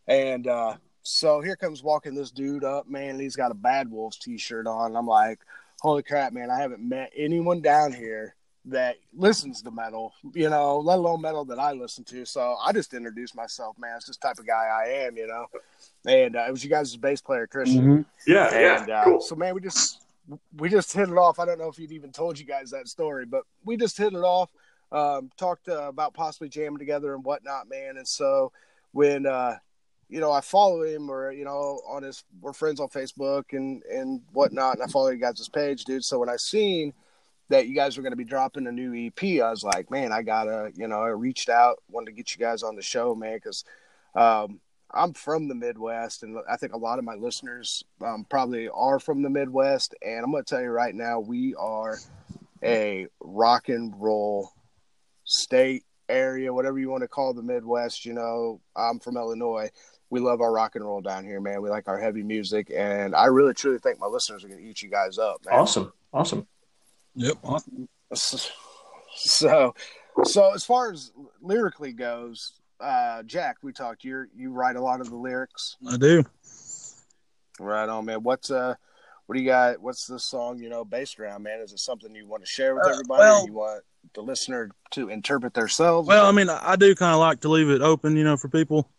and 0.08 0.48
uh, 0.48 0.76
so 1.04 1.42
here 1.42 1.56
comes 1.56 1.84
walking 1.84 2.16
this 2.16 2.32
dude 2.32 2.64
up, 2.64 2.88
man. 2.88 3.20
he's 3.20 3.36
got 3.36 3.52
a 3.52 3.56
Bad 3.56 3.90
Wolves 3.90 4.18
t-shirt 4.18 4.68
on. 4.68 4.96
I'm 4.96 5.08
like, 5.08 5.40
holy 5.80 6.04
crap, 6.04 6.34
man! 6.34 6.50
I 6.50 6.60
haven't 6.60 6.88
met 6.88 7.12
anyone 7.16 7.62
down 7.62 7.94
here 7.94 8.36
that 8.66 8.98
listens 9.14 9.62
to 9.64 9.72
metal, 9.72 10.14
you 10.34 10.50
know, 10.50 10.78
let 10.78 11.00
alone 11.00 11.22
metal 11.22 11.44
that 11.46 11.58
I 11.58 11.72
listen 11.72 12.04
to. 12.06 12.26
So 12.26 12.56
I 12.64 12.72
just 12.72 12.94
introduced 12.94 13.36
myself, 13.36 13.78
man. 13.80 13.96
It's 13.98 14.06
this 14.06 14.18
type 14.18 14.38
of 14.38 14.46
guy 14.46 14.68
I 14.68 15.06
am, 15.06 15.18
you 15.18 15.28
know. 15.28 15.48
And 16.06 16.36
uh, 16.36 16.46
it 16.48 16.52
was 16.52 16.64
you 16.64 16.70
guys' 16.70 16.96
bass 16.96 17.22
player, 17.22 17.48
Christian. 17.48 17.82
Mm-hmm. 17.82 18.32
Yeah, 18.32 18.54
and, 18.54 18.88
yeah. 18.88 19.02
Uh, 19.02 19.04
cool. 19.06 19.22
So 19.22 19.36
man, 19.36 19.56
we 19.56 19.62
just 19.62 20.02
we 20.58 20.70
just 20.70 20.94
hit 20.94 21.10
it 21.10 21.18
off. 21.18 21.40
I 21.40 21.46
don't 21.46 21.60
know 21.60 21.70
if 21.70 21.78
he'd 21.78 21.92
even 21.92 22.12
told 22.12 22.38
you 22.38 22.46
guys 22.46 22.72
that 22.72 22.88
story, 22.88 23.26
but 23.26 23.44
we 23.66 23.78
just 23.78 23.98
hit 23.98 24.14
it 24.14 24.18
off. 24.18 24.52
Um, 24.92 25.32
talked 25.38 25.70
uh, 25.70 25.88
about 25.88 26.14
possibly 26.14 26.50
jamming 26.50 26.80
together 26.80 27.16
and 27.16 27.24
whatnot, 27.24 27.70
man. 27.70 27.98
And 27.98 28.08
so 28.08 28.52
when 28.92 29.26
uh, 29.26 29.56
you 30.12 30.20
know, 30.20 30.32
I 30.32 30.42
follow 30.42 30.84
him 30.84 31.10
or, 31.10 31.32
you 31.32 31.46
know, 31.46 31.80
on 31.88 32.04
his, 32.04 32.26
we're 32.42 32.52
friends 32.52 32.82
on 32.82 32.90
Facebook 32.90 33.46
and, 33.54 33.82
and 33.84 34.22
whatnot. 34.34 34.76
And 34.76 34.84
I 34.84 34.88
follow 34.88 35.08
you 35.08 35.18
guys' 35.18 35.48
page, 35.48 35.86
dude. 35.86 36.04
So 36.04 36.20
when 36.20 36.28
I 36.28 36.36
seen 36.36 36.94
that 37.48 37.70
you 37.70 37.74
guys 37.74 37.96
were 37.96 38.04
going 38.04 38.12
to 38.12 38.18
be 38.18 38.26
dropping 38.26 38.68
a 38.68 38.74
new 38.74 38.94
EP, 38.94 39.42
I 39.42 39.50
was 39.50 39.64
like, 39.64 39.90
man, 39.90 40.12
I 40.12 40.22
gotta, 40.22 40.74
you 40.76 40.90
know, 40.90 41.00
I 41.00 41.08
reached 41.08 41.48
out, 41.48 41.82
wanted 41.90 42.08
to 42.08 42.12
get 42.12 42.36
you 42.36 42.40
guys 42.46 42.62
on 42.62 42.76
the 42.76 42.82
show, 42.82 43.16
man. 43.16 43.40
Cause, 43.40 43.64
um, 44.14 44.60
I'm 44.94 45.14
from 45.14 45.48
the 45.48 45.56
Midwest, 45.56 46.24
and 46.24 46.38
I 46.50 46.58
think 46.58 46.74
a 46.74 46.78
lot 46.78 47.00
of 47.00 47.06
my 47.06 47.16
listeners 47.16 47.82
um, 48.06 48.26
probably 48.30 48.68
are 48.68 49.00
from 49.00 49.22
the 49.22 49.30
Midwest. 49.30 49.96
And 50.02 50.26
I'm 50.26 50.32
going 50.32 50.44
to 50.44 50.50
tell 50.50 50.62
you 50.62 50.68
right 50.68 50.94
now, 50.94 51.22
we 51.22 51.56
are 51.56 51.98
a 52.62 53.08
rock 53.22 53.70
and 53.70 53.94
roll 53.98 54.52
state 55.24 55.86
area, 56.10 56.54
whatever 56.54 56.78
you 56.78 56.90
want 56.90 57.04
to 57.04 57.08
call 57.08 57.34
the 57.34 57.42
Midwest. 57.42 58.06
You 58.06 58.12
know, 58.12 58.60
I'm 58.76 59.00
from 59.00 59.16
Illinois 59.16 59.70
we 60.12 60.20
love 60.20 60.42
our 60.42 60.52
rock 60.52 60.76
and 60.76 60.84
roll 60.84 61.02
down 61.02 61.24
here, 61.24 61.40
man. 61.40 61.62
We 61.62 61.70
like 61.70 61.88
our 61.88 61.98
heavy 61.98 62.22
music, 62.22 62.72
and 62.76 63.16
I 63.16 63.26
really 63.26 63.54
truly 63.54 63.80
think 63.80 64.00
my 64.00 64.08
listeners 64.08 64.44
are 64.44 64.50
going 64.50 64.62
to 64.62 64.70
eat 64.70 64.82
you 64.82 64.90
guys 64.90 65.18
up. 65.18 65.38
Man. 65.46 65.56
Awesome, 65.56 65.94
awesome. 66.14 66.46
Yep, 67.16 67.38
awesome. 67.44 67.90
So, 69.14 69.76
so 70.24 70.54
as 70.54 70.64
far 70.64 70.90
as 70.90 71.12
lyrically 71.42 71.92
goes, 71.92 72.54
uh, 72.80 73.24
Jack, 73.24 73.58
we 73.62 73.74
talked. 73.74 74.06
You 74.06 74.26
you 74.34 74.52
write 74.52 74.78
a 74.78 74.82
lot 74.82 75.02
of 75.02 75.10
the 75.10 75.18
lyrics. 75.18 75.76
I 75.86 75.98
do. 75.98 76.24
Right 77.60 77.90
on, 77.90 78.06
man. 78.06 78.24
What's 78.24 78.50
uh, 78.50 78.76
what 79.26 79.36
do 79.36 79.42
you 79.42 79.48
got? 79.48 79.82
What's 79.82 80.08
this 80.08 80.24
song? 80.24 80.60
You 80.60 80.70
know, 80.70 80.86
based 80.86 81.20
around, 81.20 81.44
man? 81.44 81.60
Is 81.60 81.74
it 81.74 81.80
something 81.80 82.16
you 82.16 82.26
want 82.26 82.44
to 82.44 82.50
share 82.50 82.74
with 82.74 82.86
uh, 82.86 82.92
everybody? 82.92 83.20
Well, 83.20 83.46
you 83.46 83.54
want 83.54 83.84
the 84.14 84.22
listener 84.22 84.72
to 84.92 85.10
interpret 85.10 85.54
themselves? 85.54 86.08
Well, 86.08 86.26
I 86.26 86.32
mean, 86.32 86.50
I 86.50 86.78
do 86.78 86.96
kind 86.96 87.14
of 87.14 87.20
like 87.20 87.42
to 87.42 87.50
leave 87.50 87.70
it 87.70 87.82
open, 87.82 88.16
you 88.16 88.24
know, 88.24 88.38
for 88.38 88.48
people. 88.48 88.90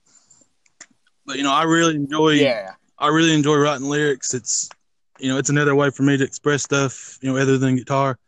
But 1.27 1.37
you 1.37 1.43
know, 1.43 1.53
I 1.53 1.65
really 1.65 1.95
enjoy. 1.95 2.31
Yeah. 2.31 2.73
I 2.99 3.09
really 3.09 3.35
enjoy 3.35 3.57
writing 3.57 3.89
lyrics. 3.89 4.35
It's 4.35 4.69
you 5.19 5.29
know, 5.29 5.39
it's 5.39 5.51
another 5.51 5.75
way 5.75 5.91
for 5.91 6.03
me 6.03 6.17
to 6.17 6.25
express 6.25 6.63
stuff. 6.63 7.19
You 7.21 7.33
know, 7.33 7.39
other 7.39 7.59
than 7.59 7.77
guitar. 7.77 8.19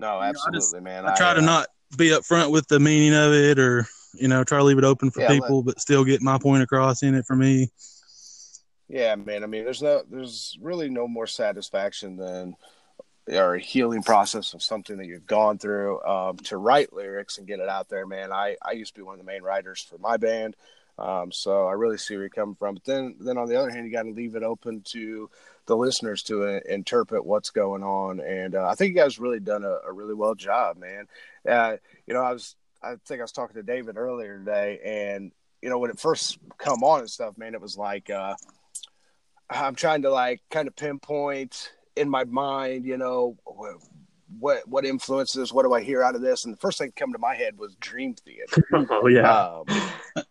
No, 0.00 0.20
absolutely, 0.20 0.30
you 0.30 0.52
know, 0.52 0.56
I 0.56 0.60
just, 0.60 0.82
man. 0.82 1.06
I, 1.06 1.12
I 1.12 1.16
try 1.16 1.34
to 1.34 1.40
uh, 1.40 1.44
not 1.44 1.66
be 1.96 2.08
upfront 2.10 2.52
with 2.52 2.68
the 2.68 2.78
meaning 2.78 3.14
of 3.14 3.32
it, 3.32 3.58
or 3.58 3.86
you 4.14 4.28
know, 4.28 4.44
try 4.44 4.58
to 4.58 4.64
leave 4.64 4.78
it 4.78 4.84
open 4.84 5.10
for 5.10 5.20
yeah, 5.20 5.28
people, 5.28 5.62
but 5.62 5.80
still 5.80 6.04
get 6.04 6.22
my 6.22 6.38
point 6.38 6.62
across 6.62 7.02
in 7.02 7.14
it 7.14 7.26
for 7.26 7.36
me. 7.36 7.68
Yeah, 8.88 9.14
man. 9.16 9.44
I 9.44 9.46
mean, 9.46 9.64
there's 9.64 9.82
no, 9.82 10.02
there's 10.08 10.56
really 10.62 10.88
no 10.88 11.06
more 11.06 11.26
satisfaction 11.26 12.16
than 12.16 12.56
or 13.30 13.56
a 13.56 13.60
healing 13.60 14.02
process 14.02 14.54
of 14.54 14.62
something 14.62 14.96
that 14.96 15.06
you've 15.06 15.26
gone 15.26 15.58
through 15.58 16.02
um, 16.02 16.36
to 16.38 16.56
write 16.56 16.92
lyrics 16.92 17.36
and 17.36 17.46
get 17.46 17.60
it 17.60 17.68
out 17.68 17.88
there, 17.88 18.06
man. 18.06 18.32
I, 18.32 18.56
I 18.64 18.72
used 18.72 18.94
to 18.94 19.00
be 19.00 19.04
one 19.04 19.14
of 19.14 19.24
the 19.24 19.30
main 19.30 19.42
writers 19.42 19.82
for 19.82 19.98
my 19.98 20.16
band. 20.16 20.56
Um, 20.98 21.30
so 21.32 21.66
I 21.66 21.72
really 21.72 21.98
see 21.98 22.14
where 22.14 22.24
you're 22.24 22.30
coming 22.30 22.54
from. 22.54 22.74
But 22.74 22.84
then, 22.84 23.16
then 23.20 23.38
on 23.38 23.48
the 23.48 23.56
other 23.56 23.70
hand, 23.70 23.86
you 23.86 23.92
got 23.92 24.02
to 24.02 24.10
leave 24.10 24.34
it 24.34 24.42
open 24.42 24.82
to 24.88 25.30
the 25.66 25.76
listeners 25.76 26.22
to 26.24 26.44
uh, 26.44 26.60
interpret 26.68 27.24
what's 27.24 27.50
going 27.50 27.82
on. 27.82 28.20
And 28.20 28.54
uh, 28.54 28.66
I 28.66 28.74
think 28.74 28.90
you 28.90 29.00
guys 29.00 29.18
really 29.18 29.40
done 29.40 29.64
a, 29.64 29.78
a 29.86 29.92
really 29.92 30.14
well 30.14 30.34
job, 30.34 30.76
man. 30.78 31.06
Uh, 31.48 31.76
you 32.06 32.14
know, 32.14 32.22
I 32.22 32.32
was, 32.32 32.56
I 32.82 32.94
think 33.06 33.20
I 33.20 33.24
was 33.24 33.32
talking 33.32 33.56
to 33.56 33.62
David 33.62 33.96
earlier 33.96 34.38
today, 34.38 34.80
and 34.84 35.32
you 35.62 35.68
know, 35.68 35.78
when 35.78 35.90
it 35.90 35.98
first 35.98 36.38
come 36.58 36.84
on 36.84 37.00
and 37.00 37.10
stuff, 37.10 37.36
man, 37.36 37.54
it 37.54 37.60
was 37.60 37.76
like 37.76 38.08
uh, 38.10 38.34
I'm 39.50 39.74
trying 39.74 40.02
to 40.02 40.10
like 40.10 40.40
kind 40.50 40.68
of 40.68 40.76
pinpoint 40.76 41.72
in 41.96 42.08
my 42.08 42.24
mind, 42.24 42.84
you 42.84 42.96
know, 42.96 43.36
what 44.38 44.68
what 44.68 44.84
influences, 44.84 45.52
what 45.52 45.64
do 45.64 45.72
I 45.72 45.82
hear 45.82 46.02
out 46.02 46.14
of 46.14 46.20
this? 46.20 46.44
And 46.44 46.54
the 46.54 46.58
first 46.58 46.78
thing 46.78 46.88
that 46.88 46.96
came 46.96 47.12
to 47.12 47.18
my 47.18 47.34
head 47.34 47.58
was 47.58 47.74
Dream 47.76 48.14
Theater. 48.14 48.62
oh 48.90 49.06
yeah. 49.06 49.62
Um, 50.16 50.24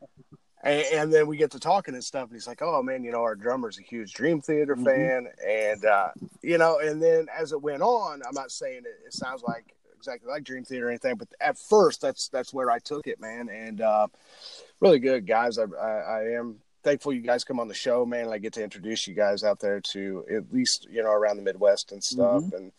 and, 0.64 0.86
and, 0.94 1.14
then 1.14 1.28
we 1.28 1.38
get 1.38 1.52
to 1.52 1.60
talking 1.60 1.94
and 1.94 2.04
stuff, 2.04 2.26
and 2.26 2.34
he's 2.34 2.48
like, 2.48 2.62
"Oh 2.62 2.82
man, 2.82 3.04
you 3.04 3.12
know, 3.12 3.22
our 3.22 3.36
drummer's 3.36 3.78
a 3.78 3.84
huge 3.84 4.14
Dream 4.14 4.42
Theater 4.42 4.76
mm-hmm. 4.76 4.86
fan," 4.86 5.28
and 5.46 5.86
uh, 5.86 6.10
you 6.42 6.58
know, 6.58 6.80
and 6.80 7.02
then 7.02 7.28
as 7.36 7.52
it 7.52 7.62
went 7.62 7.82
on, 7.82 8.22
I'm 8.28 8.34
not 8.34 8.52
saying 8.52 8.80
it, 8.80 9.06
it, 9.06 9.14
sounds 9.14 9.44
like 9.44 9.76
exactly 9.96 10.30
like 10.30 10.44
Dream 10.44 10.64
Theater 10.64 10.88
or 10.88 10.90
anything, 10.90 11.16
but 11.16 11.28
at 11.40 11.58
first, 11.58 12.02
that's 12.02 12.30
that's 12.30 12.54
where 12.54 12.72
I 12.72 12.80
took 12.80 13.08
it, 13.08 13.22
man, 13.22 13.50
and 13.50 13.82
uh, 13.82 14.08
really 14.80 15.00
good 15.00 15.28
guys. 15.28 15.60
I, 15.60 15.64
I, 15.80 15.90
I 15.90 16.24
am 16.32 16.58
thankful 16.84 17.14
you 17.14 17.22
guys 17.22 17.44
come 17.44 17.60
on 17.60 17.68
the 17.68 17.74
show, 17.74 18.06
man. 18.06 18.26
And 18.26 18.34
I 18.34 18.38
get 18.38 18.54
to 18.54 18.64
introduce 18.64 19.08
you 19.08 19.14
guys 19.14 19.44
out 19.44 19.60
there 19.60 19.82
to 19.82 20.26
at 20.34 20.54
least 20.54 20.88
you 20.90 21.04
know 21.04 21.12
around 21.12 21.38
the 21.38 21.44
Midwest 21.44 21.92
and 21.92 22.04
stuff. 22.04 22.44
Mm-hmm. 22.44 22.56
And 22.56 22.72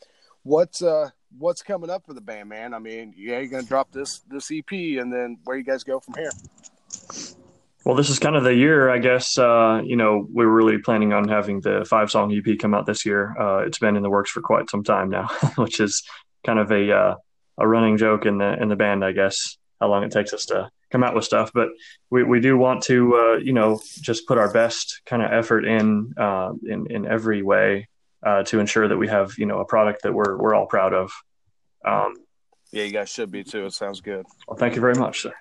what's 0.42 0.82
uh 0.82 1.10
what's 1.36 1.62
coming 1.62 1.90
up 1.90 2.06
for 2.06 2.14
the 2.14 2.20
band, 2.20 2.48
man? 2.48 2.74
I 2.74 2.78
mean, 2.78 3.14
yeah, 3.16 3.38
you're 3.38 3.48
gonna 3.48 3.62
drop 3.62 3.92
this 3.92 4.20
this 4.28 4.50
EP, 4.50 4.72
and 4.72 5.12
then 5.12 5.38
where 5.44 5.56
you 5.56 5.64
guys 5.64 5.84
go 5.84 6.00
from 6.00 6.14
here? 6.14 6.30
Well, 7.88 7.96
this 7.96 8.10
is 8.10 8.18
kind 8.18 8.36
of 8.36 8.44
the 8.44 8.54
year, 8.54 8.90
I 8.90 8.98
guess. 8.98 9.38
Uh, 9.38 9.80
you 9.82 9.96
know, 9.96 10.28
we 10.30 10.44
are 10.44 10.50
really 10.50 10.76
planning 10.76 11.14
on 11.14 11.26
having 11.26 11.62
the 11.62 11.86
five 11.88 12.10
song 12.10 12.30
EP 12.30 12.58
come 12.58 12.74
out 12.74 12.84
this 12.84 13.06
year. 13.06 13.34
Uh, 13.40 13.60
it's 13.60 13.78
been 13.78 13.96
in 13.96 14.02
the 14.02 14.10
works 14.10 14.30
for 14.30 14.42
quite 14.42 14.68
some 14.68 14.84
time 14.84 15.08
now, 15.08 15.30
which 15.56 15.80
is 15.80 16.02
kind 16.44 16.58
of 16.58 16.70
a 16.70 16.92
uh, 16.92 17.14
a 17.56 17.66
running 17.66 17.96
joke 17.96 18.26
in 18.26 18.36
the 18.36 18.60
in 18.60 18.68
the 18.68 18.76
band, 18.76 19.02
I 19.02 19.12
guess. 19.12 19.56
How 19.80 19.88
long 19.88 20.04
it 20.04 20.12
takes 20.12 20.34
us 20.34 20.44
to 20.46 20.68
come 20.92 21.02
out 21.02 21.14
with 21.14 21.24
stuff, 21.24 21.50
but 21.54 21.70
we, 22.10 22.24
we 22.24 22.40
do 22.40 22.58
want 22.58 22.82
to, 22.82 23.14
uh, 23.16 23.36
you 23.38 23.54
know, 23.54 23.80
just 24.02 24.26
put 24.26 24.36
our 24.36 24.52
best 24.52 25.00
kind 25.06 25.22
of 25.22 25.32
effort 25.32 25.64
in 25.64 26.12
uh, 26.18 26.52
in 26.66 26.88
in 26.90 27.06
every 27.06 27.42
way 27.42 27.88
uh, 28.22 28.42
to 28.42 28.60
ensure 28.60 28.86
that 28.86 28.98
we 28.98 29.08
have, 29.08 29.38
you 29.38 29.46
know, 29.46 29.60
a 29.60 29.64
product 29.64 30.02
that 30.02 30.12
we're 30.12 30.36
we're 30.36 30.54
all 30.54 30.66
proud 30.66 30.92
of. 30.92 31.10
Um, 31.86 32.16
yeah, 32.70 32.84
you 32.84 32.92
guys 32.92 33.08
should 33.08 33.30
be 33.30 33.44
too. 33.44 33.64
It 33.64 33.72
sounds 33.72 34.02
good. 34.02 34.26
Well, 34.46 34.58
thank 34.58 34.74
you 34.74 34.82
very 34.82 34.96
much, 34.96 35.22
sir. 35.22 35.32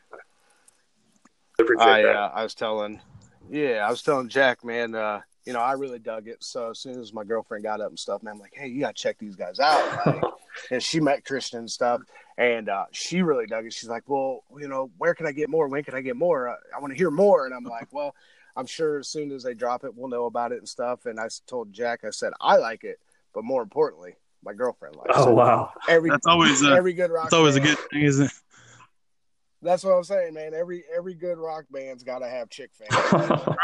I, 1.79 2.03
uh, 2.03 2.31
I 2.33 2.43
was 2.43 2.53
telling, 2.53 3.01
yeah, 3.49 3.85
I 3.85 3.89
was 3.89 4.01
telling 4.01 4.29
Jack, 4.29 4.63
man, 4.63 4.93
uh, 4.93 5.21
you 5.45 5.53
know, 5.53 5.59
I 5.59 5.73
really 5.73 5.99
dug 5.99 6.27
it. 6.27 6.43
So 6.43 6.71
as 6.71 6.79
soon 6.79 6.99
as 6.99 7.13
my 7.13 7.23
girlfriend 7.23 7.63
got 7.63 7.81
up 7.81 7.89
and 7.89 7.97
stuff, 7.97 8.21
man, 8.21 8.35
I'm 8.35 8.39
like, 8.39 8.53
hey, 8.53 8.67
you 8.67 8.81
gotta 8.81 8.93
check 8.93 9.17
these 9.17 9.35
guys 9.35 9.59
out. 9.59 10.05
Like, 10.05 10.23
and 10.71 10.81
she 10.81 10.99
met 10.99 11.23
Christian 11.23 11.59
and 11.59 11.71
stuff, 11.71 12.01
and 12.35 12.67
uh, 12.67 12.85
she 12.91 13.21
really 13.21 13.45
dug 13.45 13.67
it. 13.67 13.73
She's 13.73 13.89
like, 13.89 14.09
well, 14.09 14.43
you 14.59 14.67
know, 14.67 14.89
where 14.97 15.13
can 15.13 15.27
I 15.27 15.31
get 15.31 15.49
more? 15.49 15.67
When 15.67 15.83
can 15.83 15.93
I 15.93 16.01
get 16.01 16.15
more? 16.15 16.49
Uh, 16.49 16.55
I 16.75 16.79
want 16.79 16.91
to 16.93 16.97
hear 16.97 17.11
more. 17.11 17.45
And 17.45 17.53
I'm 17.53 17.63
like, 17.77 17.93
well, 17.93 18.15
I'm 18.55 18.65
sure 18.65 18.97
as 18.97 19.07
soon 19.07 19.31
as 19.31 19.43
they 19.43 19.53
drop 19.53 19.83
it, 19.83 19.95
we'll 19.95 20.09
know 20.09 20.25
about 20.25 20.51
it 20.51 20.57
and 20.57 20.67
stuff. 20.67 21.05
And 21.05 21.19
I 21.19 21.27
told 21.45 21.71
Jack, 21.71 22.03
I 22.03 22.09
said, 22.09 22.33
I 22.41 22.57
like 22.57 22.83
it, 22.83 22.99
but 23.35 23.43
more 23.43 23.61
importantly, 23.61 24.15
my 24.43 24.53
girlfriend 24.53 24.95
likes 24.95 25.11
oh, 25.13 25.23
it. 25.23 25.27
Oh 25.27 25.33
wow, 25.33 25.71
every 25.87 26.09
that's 26.09 26.25
always 26.25 26.63
a, 26.63 26.71
every 26.71 26.93
good 26.93 27.11
rock. 27.11 27.25
It's 27.25 27.33
always 27.33 27.55
band, 27.55 27.67
a 27.67 27.69
good 27.69 27.89
thing, 27.91 28.01
isn't 28.01 28.25
it? 28.25 28.31
That's 29.61 29.83
what 29.83 29.91
I'm 29.91 30.03
saying, 30.03 30.33
man. 30.33 30.53
Every 30.53 30.83
every 30.95 31.15
good 31.15 31.37
rock 31.37 31.65
band's 31.71 32.03
got 32.03 32.19
to 32.19 32.27
have 32.27 32.49
chick 32.49 32.71
fans. 32.73 33.41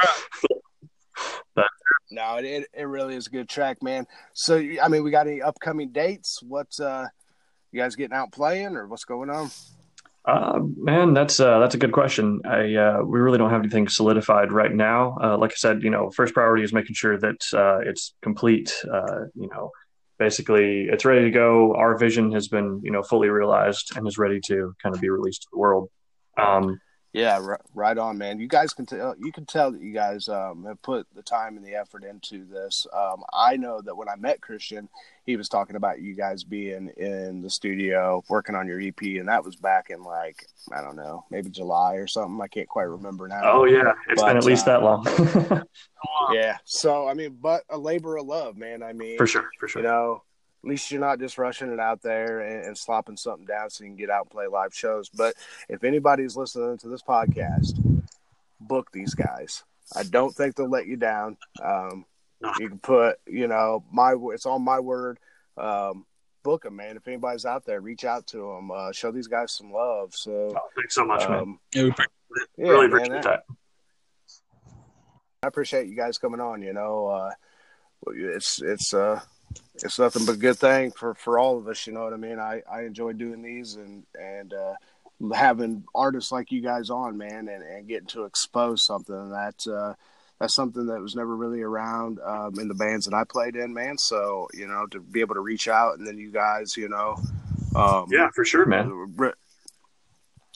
No, 2.14 2.36
it 2.36 2.68
it 2.74 2.84
really 2.84 3.16
is 3.16 3.26
a 3.26 3.30
good 3.32 3.50
track, 3.50 3.82
man. 3.82 4.06
So 4.34 4.58
I 4.58 4.88
mean, 4.88 5.04
we 5.04 5.10
got 5.10 5.28
any 5.28 5.42
upcoming 5.42 5.90
dates? 5.90 6.44
What's 6.44 6.80
uh, 6.80 7.08
you 7.72 7.80
guys 7.82 7.96
getting 7.96 8.16
out 8.16 8.32
playing, 8.32 8.76
or 8.76 8.88
what's 8.88 9.06
going 9.06 9.32
on? 9.32 9.50
Uh, 10.26 10.60
man, 10.78 11.14
that's 11.14 11.40
uh, 11.40 11.60
that's 11.60 11.76
a 11.76 11.78
good 11.78 11.92
question. 11.92 12.40
I 12.46 12.76
uh, 12.76 13.02
we 13.04 13.20
really 13.20 13.40
don't 13.40 13.50
have 13.50 13.62
anything 13.62 13.88
solidified 13.88 14.52
right 14.52 14.72
now. 14.72 15.18
Uh, 15.22 15.38
like 15.38 15.52
I 15.52 15.56
said, 15.56 15.82
you 15.82 15.90
know, 15.90 16.12
first 16.12 16.36
priority 16.36 16.64
is 16.64 16.72
making 16.72 16.94
sure 16.94 17.18
that 17.18 17.42
uh, 17.52 17.80
it's 17.80 18.14
complete. 18.22 18.72
Uh, 18.92 19.26
you 19.34 19.50
know, 19.50 19.72
basically, 20.20 20.84
it's 20.84 21.06
ready 21.06 21.26
to 21.26 21.32
go. 21.32 21.76
Our 21.76 21.98
vision 21.98 22.32
has 22.32 22.48
been, 22.48 22.82
you 22.84 22.92
know, 22.92 23.04
fully 23.04 23.30
realized 23.30 23.96
and 23.96 24.08
is 24.08 24.18
ready 24.18 24.40
to 24.48 24.76
kind 24.82 24.96
of 24.96 25.02
be 25.02 25.10
released 25.10 25.44
to 25.44 25.48
the 25.52 25.60
world. 25.60 25.90
Um, 26.38 26.80
yeah, 27.14 27.40
right 27.76 27.98
on, 27.98 28.18
man. 28.18 28.40
You 28.40 28.48
guys 28.48 28.74
can 28.74 28.88
tell. 28.88 29.16
You 29.20 29.32
can 29.32 29.46
tell 29.46 29.72
that 29.72 29.82
you 29.82 29.94
guys 29.94 30.28
um, 30.28 30.66
have 30.66 30.82
put 30.82 31.06
the 31.14 31.22
time 31.22 31.58
and 31.58 31.66
the 31.66 31.76
effort 31.76 32.04
into 32.04 32.44
this. 32.46 32.88
Um, 32.92 33.24
I 33.32 33.56
know 33.56 33.82
that 33.82 33.96
when 33.96 34.10
I 34.10 34.16
met 34.16 34.42
Christian, 34.42 34.90
he 35.24 35.38
was 35.38 35.48
talking 35.48 35.76
about 35.76 36.02
you 36.02 36.16
guys 36.16 36.44
being 36.44 36.90
in 36.98 37.44
the 37.44 37.52
studio 37.52 38.24
working 38.30 38.56
on 38.56 38.68
your 38.68 38.82
EP, 38.82 39.00
and 39.00 39.28
that 39.28 39.46
was 39.46 39.56
back 39.56 39.92
in 39.92 40.02
like 40.02 40.48
I 40.76 40.82
don't 40.82 40.96
know, 40.96 41.24
maybe 41.30 41.52
July 41.52 41.96
or 41.96 42.08
something. 42.08 42.42
I 42.42 42.48
can't 42.48 42.68
quite 42.68 42.90
remember 42.90 43.28
now. 43.28 43.42
Oh 43.44 43.66
yeah, 43.66 43.94
it's 44.10 44.20
but, 44.20 44.30
been 44.30 44.38
at 44.38 44.44
least 44.44 44.68
uh, 44.68 44.80
that 44.80 44.84
long. 44.84 45.64
yeah. 46.34 46.58
So 46.66 47.08
I 47.08 47.14
mean, 47.14 47.38
but 47.40 47.62
a 47.70 47.78
labor 47.78 48.18
of 48.18 48.26
love, 48.26 48.58
man. 48.58 48.82
I 48.82 48.94
mean, 48.94 49.18
for 49.18 49.28
sure, 49.28 49.52
for 49.60 49.68
sure. 49.68 49.84
You 49.84 49.88
know, 49.88 50.24
at 50.64 50.70
least 50.70 50.92
you're 50.92 51.02
not 51.02 51.20
just 51.20 51.38
rushing 51.38 51.72
it 51.72 51.80
out 51.80 52.02
there 52.02 52.40
and, 52.40 52.66
and, 52.66 52.78
slopping 52.78 53.18
something 53.18 53.46
down 53.46 53.70
so 53.70 53.84
you 53.84 53.90
can 53.90 53.98
get 53.98 54.10
out 54.10 54.24
and 54.24 54.32
play 54.32 54.48
live 54.48 54.74
shows. 54.74 55.10
But 55.10 55.36
if 55.68 55.84
anybody's 55.84 56.38
listening 56.38 56.78
to 56.80 56.88
this 56.88 57.02
podcast, 57.02 57.74
book 58.62 58.90
these 58.92 59.14
guys. 59.14 59.64
I 59.96 60.04
don't 60.04 60.34
think 60.34 60.56
they'll 60.56 60.70
let 60.70 60.88
you 60.88 60.96
down. 60.96 61.38
Um, 61.62 62.06
you 62.60 62.70
can 62.70 62.80
put, 62.80 63.18
you 63.28 63.48
know, 63.48 63.84
my 63.92 64.16
it's 64.34 64.46
on 64.46 64.64
my 64.64 64.80
word. 64.80 65.20
Um, 65.58 66.06
book 66.44 66.64
them, 66.64 66.78
man. 66.78 66.96
If 66.96 67.08
anybody's 67.08 67.46
out 67.46 67.66
there, 67.66 67.82
reach 67.82 68.06
out 68.06 68.28
to 68.28 68.38
them. 68.38 68.72
Uh, 68.72 68.92
show 68.92 69.12
these 69.12 69.28
guys 69.28 69.52
some 69.52 69.72
love. 69.72 70.14
So, 70.14 70.54
oh, 70.56 70.70
thanks 70.76 70.96
so 70.96 71.06
much, 71.06 71.24
um, 71.24 71.32
man. 71.32 71.60
Yeah, 71.74 71.84
we. 71.84 71.94
Yeah, 72.58 72.70
really 72.70 72.86
appreciate 72.88 73.12
man, 73.12 73.22
that. 73.22 73.44
I 75.44 75.48
appreciate 75.48 75.88
you 75.88 75.96
guys 75.96 76.18
coming 76.18 76.40
on. 76.40 76.62
You 76.62 76.74
know, 76.74 77.08
uh, 77.08 77.32
it's 78.08 78.62
it's 78.62 78.94
uh 78.94 79.20
it's 79.76 80.00
nothing 80.00 80.26
but 80.26 80.36
a 80.36 80.38
good 80.38 80.58
thing 80.58 80.92
for 80.92 81.14
for 81.16 81.40
all 81.40 81.58
of 81.58 81.68
us. 81.68 81.86
You 81.88 81.94
know 81.94 82.04
what 82.04 82.14
I 82.14 82.18
mean? 82.18 82.40
I 82.40 82.62
I 82.72 82.84
enjoy 82.84 83.14
doing 83.14 83.42
these 83.42 83.76
and 83.76 84.04
and 84.20 84.54
uh, 84.54 84.74
having 85.34 85.84
artists 85.96 86.32
like 86.32 86.52
you 86.52 86.62
guys 86.62 86.90
on, 86.90 87.18
man, 87.18 87.48
and, 87.48 87.64
and 87.64 87.88
getting 87.88 88.08
to 88.08 88.24
expose 88.24 88.86
something 88.86 89.32
that 89.32 89.68
uh, 89.68 89.94
that's 90.40 90.56
something 90.56 90.86
that 90.88 91.02
was 91.02 91.16
never 91.16 91.36
really 91.36 91.62
around 91.62 92.20
um, 92.24 92.60
in 92.60 92.68
the 92.68 92.76
bands 92.76 93.06
that 93.06 93.14
I 93.14 93.24
played 93.24 93.56
in, 93.56 93.74
man. 93.74 93.98
So 93.98 94.48
you 94.54 94.68
know, 94.68 94.86
to 94.92 95.00
be 95.00 95.22
able 95.22 95.36
to 95.36 95.42
reach 95.42 95.68
out 95.68 95.98
and 95.98 96.08
then 96.08 96.18
you 96.18 96.32
guys, 96.32 96.78
you 96.78 96.90
know, 96.90 97.18
um, 97.76 98.08
yeah, 98.10 98.30
for 98.34 98.46
sure, 98.46 98.66
man. 98.66 99.10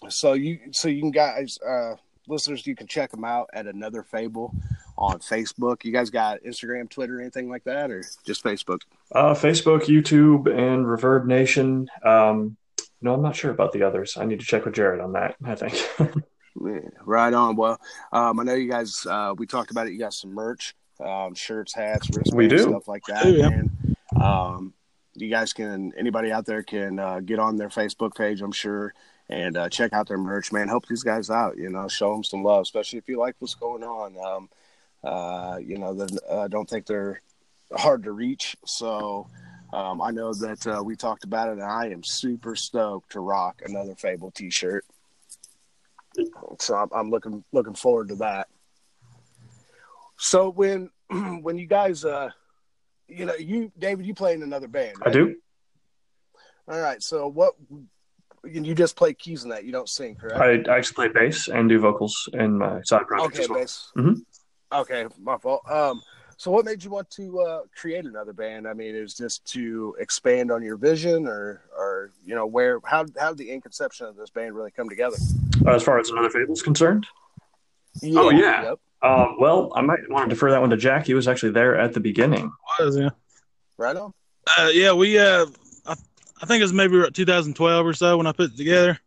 So 0.09 0.33
you 0.33 0.59
so 0.71 0.87
you 0.87 1.01
can 1.01 1.11
guys 1.11 1.57
uh, 1.67 1.95
listeners, 2.27 2.67
you 2.67 2.75
can 2.75 2.87
check 2.87 3.11
them 3.11 3.23
out 3.23 3.49
at 3.53 3.67
Another 3.67 4.03
Fable 4.03 4.53
on 4.97 5.19
Facebook. 5.19 5.83
You 5.83 5.91
guys 5.91 6.09
got 6.09 6.41
Instagram, 6.43 6.89
Twitter, 6.89 7.19
anything 7.21 7.49
like 7.49 7.63
that, 7.65 7.91
or 7.91 8.03
just 8.25 8.43
Facebook? 8.43 8.81
Uh, 9.11 9.33
Facebook, 9.33 9.83
YouTube, 9.83 10.47
and 10.47 10.85
Reverb 10.85 11.25
Nation. 11.25 11.89
Um, 12.03 12.57
no, 13.01 13.13
I'm 13.13 13.21
not 13.21 13.35
sure 13.35 13.51
about 13.51 13.73
the 13.73 13.83
others. 13.83 14.17
I 14.17 14.25
need 14.25 14.39
to 14.39 14.45
check 14.45 14.65
with 14.65 14.73
Jared 14.73 15.01
on 15.01 15.13
that. 15.13 15.35
I 15.43 15.55
think. 15.55 15.75
yeah, 16.65 16.89
right 17.05 17.33
on. 17.33 17.55
Well, 17.55 17.79
um, 18.11 18.39
I 18.39 18.43
know 18.43 18.55
you 18.55 18.69
guys. 18.69 19.05
Uh, 19.05 19.33
we 19.37 19.45
talked 19.45 19.71
about 19.71 19.87
it. 19.87 19.93
You 19.93 19.99
got 19.99 20.13
some 20.13 20.33
merch, 20.33 20.75
um, 20.99 21.35
shirts, 21.35 21.73
hats, 21.73 22.07
wristbands, 22.07 22.33
we 22.33 22.47
do. 22.47 22.59
stuff 22.59 22.87
like 22.87 23.03
that. 23.07 23.25
yeah. 23.27 23.47
And 23.47 23.95
um, 24.21 24.73
you 25.13 25.29
guys 25.29 25.53
can. 25.53 25.93
Anybody 25.97 26.31
out 26.31 26.45
there 26.45 26.63
can 26.63 26.97
uh, 26.97 27.19
get 27.19 27.39
on 27.39 27.55
their 27.55 27.69
Facebook 27.69 28.15
page. 28.15 28.41
I'm 28.41 28.51
sure 28.51 28.93
and 29.29 29.57
uh, 29.57 29.69
check 29.69 29.93
out 29.93 30.07
their 30.07 30.17
merch, 30.17 30.51
man. 30.51 30.67
Help 30.67 30.87
these 30.87 31.03
guys 31.03 31.29
out, 31.29 31.57
you 31.57 31.69
know, 31.69 31.87
show 31.87 32.13
them 32.13 32.23
some 32.23 32.43
love, 32.43 32.61
especially 32.61 32.99
if 32.99 33.07
you 33.07 33.19
like 33.19 33.35
what's 33.39 33.55
going 33.55 33.83
on. 33.83 34.15
Um, 34.17 34.49
uh, 35.07 35.57
you 35.57 35.77
know, 35.77 36.07
I 36.29 36.33
uh, 36.33 36.47
don't 36.47 36.69
think 36.69 36.85
they're 36.85 37.21
hard 37.73 38.03
to 38.03 38.11
reach. 38.11 38.57
So 38.65 39.27
um, 39.71 40.01
I 40.01 40.11
know 40.11 40.33
that 40.33 40.67
uh, 40.67 40.83
we 40.83 40.95
talked 40.95 41.23
about 41.23 41.47
it, 41.47 41.53
and 41.53 41.63
I 41.63 41.87
am 41.87 42.03
super 42.03 42.55
stoked 42.55 43.13
to 43.13 43.21
rock 43.21 43.61
another 43.65 43.95
Fable 43.95 44.31
T-shirt. 44.31 44.85
So 46.59 46.75
I'm, 46.75 46.89
I'm 46.93 47.09
looking 47.09 47.43
looking 47.53 47.75
forward 47.75 48.09
to 48.09 48.15
that. 48.15 48.47
So 50.17 50.49
when 50.49 50.89
when 51.41 51.57
you 51.57 51.67
guys, 51.67 52.03
uh, 52.03 52.31
you 53.07 53.25
know, 53.25 53.35
you 53.35 53.71
David, 53.77 54.05
you 54.05 54.13
play 54.13 54.33
in 54.33 54.43
another 54.43 54.67
band. 54.67 54.97
Right? 54.99 55.09
I 55.09 55.11
do. 55.11 55.35
All 56.67 56.79
right. 56.79 57.01
So 57.01 57.27
what 57.27 57.53
you 58.43 58.73
just 58.73 58.95
play 58.95 59.13
keys 59.13 59.43
in 59.43 59.51
that. 59.51 59.63
You 59.63 59.71
don't 59.71 59.87
sing, 59.87 60.15
correct? 60.15 60.39
I, 60.39 60.71
I 60.71 60.77
actually 60.77 60.95
play 60.95 61.07
bass 61.09 61.47
and 61.47 61.69
do 61.69 61.79
vocals 61.79 62.27
in 62.33 62.57
my 62.57 62.81
side 62.83 63.07
project 63.07 63.35
okay, 63.35 63.43
as 63.43 63.49
well. 63.49 63.59
Bass. 63.59 63.91
Mm-hmm. 63.95 64.13
Okay, 64.71 65.05
my 65.21 65.37
fault. 65.37 65.69
Um, 65.69 66.01
so 66.37 66.51
what 66.51 66.65
made 66.65 66.83
you 66.83 66.89
want 66.89 67.09
to 67.11 67.39
uh, 67.39 67.61
create 67.75 68.05
another 68.05 68.33
band? 68.33 68.67
I 68.67 68.73
mean, 68.73 68.95
is 68.95 69.15
just 69.15 69.45
to 69.53 69.95
expand 69.99 70.51
on 70.51 70.61
your 70.61 70.77
vision, 70.77 71.27
or, 71.27 71.63
or 71.75 72.11
you 72.25 72.35
know, 72.35 72.45
where 72.45 72.79
how 72.83 73.05
how 73.19 73.29
did 73.29 73.37
the 73.37 73.51
inception 73.51 74.05
of 74.05 74.15
this 74.15 74.29
band 74.29 74.55
really 74.55 74.71
come 74.71 74.89
together? 74.89 75.17
Uh, 75.65 75.71
as 75.71 75.83
far 75.83 75.99
as 75.99 76.09
another 76.09 76.29
fable 76.29 76.53
is 76.53 76.61
concerned. 76.61 77.07
Yeah, 78.01 78.19
oh 78.19 78.29
yeah. 78.29 78.63
Yep. 78.63 78.79
Uh, 79.01 79.27
well, 79.39 79.71
I 79.75 79.81
might 79.81 79.99
want 80.09 80.29
to 80.29 80.35
defer 80.35 80.51
that 80.51 80.61
one 80.61 80.69
to 80.71 80.77
Jack. 80.77 81.05
He 81.05 81.13
was 81.13 81.27
actually 81.27 81.53
there 81.53 81.77
at 81.77 81.93
the 81.93 81.99
beginning. 81.99 82.51
Was 82.79 82.97
yeah. 82.97 83.09
Right 83.77 83.95
on. 83.95 84.13
Uh, 84.57 84.69
yeah, 84.73 84.93
we 84.93 85.17
uh, 85.17 85.45
I 86.41 86.45
think 86.45 86.59
it 86.61 86.65
was 86.65 86.73
maybe 86.73 87.03
2012 87.11 87.85
or 87.85 87.93
so 87.93 88.17
when 88.17 88.27
I 88.27 88.31
put 88.31 88.51
it 88.51 88.57
together, 88.57 88.99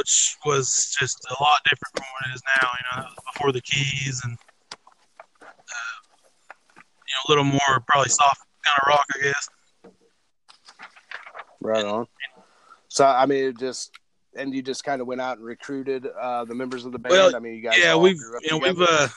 which 0.00 0.36
was 0.46 0.96
just 0.98 1.26
a 1.28 1.42
lot 1.42 1.60
different 1.68 1.94
from 1.94 2.06
what 2.12 2.30
it 2.30 2.34
is 2.34 2.42
now. 2.62 2.68
You 2.72 3.02
know, 3.02 3.08
before 3.32 3.52
the 3.52 3.60
keys 3.60 4.22
and 4.24 4.36
uh, 5.42 5.46
you 7.06 7.12
know 7.12 7.28
a 7.28 7.30
little 7.30 7.44
more 7.44 7.84
probably 7.86 8.08
soft 8.08 8.40
kind 8.64 8.78
of 8.80 8.88
rock, 8.88 9.04
I 9.14 9.22
guess. 9.22 9.48
Right 11.60 11.84
on. 11.84 12.06
So 12.88 13.04
I 13.04 13.26
mean, 13.26 13.44
it 13.44 13.58
just 13.58 13.90
and 14.34 14.54
you 14.54 14.62
just 14.62 14.84
kind 14.84 15.02
of 15.02 15.06
went 15.06 15.20
out 15.20 15.36
and 15.36 15.46
recruited 15.46 16.06
uh, 16.06 16.46
the 16.46 16.54
members 16.54 16.86
of 16.86 16.92
the 16.92 16.98
band. 16.98 17.12
Well, 17.12 17.36
I 17.36 17.38
mean, 17.38 17.56
you 17.56 17.62
guys. 17.62 17.78
Yeah, 17.78 17.94
we've 17.94 18.16
you 18.16 18.50
know 18.50 18.58
together. 18.58 18.78
we've 18.78 18.88
uh, 18.88 19.08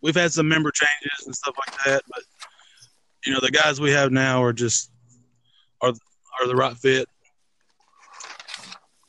we've 0.00 0.16
had 0.16 0.32
some 0.32 0.48
member 0.48 0.70
changes 0.70 1.26
and 1.26 1.36
stuff 1.36 1.54
like 1.66 1.76
that, 1.84 2.02
but 2.08 2.22
you 3.26 3.34
know 3.34 3.40
the 3.40 3.50
guys 3.50 3.82
we 3.82 3.90
have 3.90 4.12
now 4.12 4.42
are 4.42 4.54
just 4.54 4.90
are 5.82 5.92
are 6.40 6.46
the 6.46 6.56
right 6.56 6.76
fit. 6.78 7.06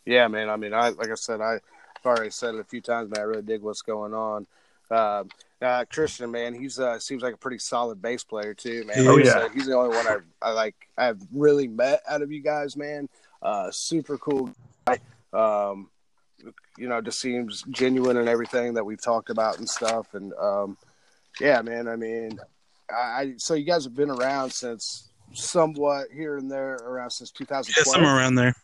Yeah, 0.05 0.27
man. 0.27 0.49
I 0.49 0.57
mean, 0.57 0.73
I 0.73 0.89
like 0.89 1.09
I 1.09 1.15
said, 1.15 1.41
I, 1.41 1.53
have 1.53 1.61
already 2.05 2.29
said 2.29 2.55
it 2.55 2.59
a 2.59 2.63
few 2.63 2.81
times, 2.81 3.09
man. 3.09 3.19
I 3.19 3.23
really 3.23 3.41
dig 3.41 3.61
what's 3.61 3.81
going 3.81 4.13
on. 4.13 4.45
Uh, 4.91 5.23
uh, 5.61 5.85
Christian, 5.91 6.31
man, 6.31 6.53
he's 6.53 6.79
uh, 6.79 6.99
seems 6.99 7.23
like 7.23 7.33
a 7.33 7.37
pretty 7.37 7.57
solid 7.57 8.01
bass 8.01 8.23
player 8.23 8.53
too, 8.53 8.85
man. 8.85 9.07
Oh 9.07 9.17
yeah, 9.17 9.47
he's 9.53 9.65
the 9.65 9.75
only 9.75 9.95
one 9.95 10.07
I, 10.07 10.17
I 10.41 10.51
like. 10.51 10.75
I've 10.97 11.21
really 11.33 11.67
met 11.67 12.01
out 12.07 12.21
of 12.21 12.31
you 12.31 12.41
guys, 12.41 12.77
man. 12.77 13.09
Uh, 13.41 13.71
super 13.71 14.17
cool 14.17 14.51
guy. 14.85 14.99
Um, 15.33 15.89
you 16.77 16.87
know, 16.87 17.01
just 17.01 17.19
seems 17.19 17.63
genuine 17.69 18.17
and 18.17 18.29
everything 18.29 18.73
that 18.75 18.85
we've 18.85 19.01
talked 19.01 19.29
about 19.29 19.57
and 19.57 19.67
stuff. 19.67 20.13
And 20.13 20.33
um, 20.33 20.77
yeah, 21.39 21.61
man. 21.61 21.87
I 21.87 21.95
mean, 21.95 22.39
I 22.89 23.33
so 23.37 23.53
you 23.53 23.65
guys 23.65 23.85
have 23.85 23.95
been 23.95 24.11
around 24.11 24.51
since 24.51 25.09
somewhat 25.33 26.07
here 26.13 26.37
and 26.37 26.51
there 26.51 26.75
around 26.75 27.09
since 27.09 27.31
2012. 27.31 27.75
Yeah, 27.77 27.91
somewhere 27.91 28.17
around 28.17 28.35
there. 28.35 28.55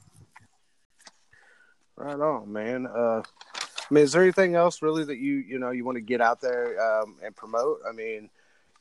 Right 2.02 2.20
on, 2.20 2.52
man. 2.52 2.88
Uh, 2.88 3.22
I 3.22 3.94
mean, 3.94 4.04
is 4.04 4.12
there 4.14 4.24
anything 4.24 4.56
else 4.56 4.82
really 4.82 5.04
that 5.04 5.20
you 5.20 5.36
you 5.36 5.60
know 5.60 5.70
you 5.70 5.86
want 5.86 5.98
to 5.98 6.02
get 6.02 6.20
out 6.20 6.42
there 6.42 6.82
um, 6.82 7.18
and 7.24 7.36
promote? 7.36 7.82
I 7.88 7.92
mean, 7.92 8.28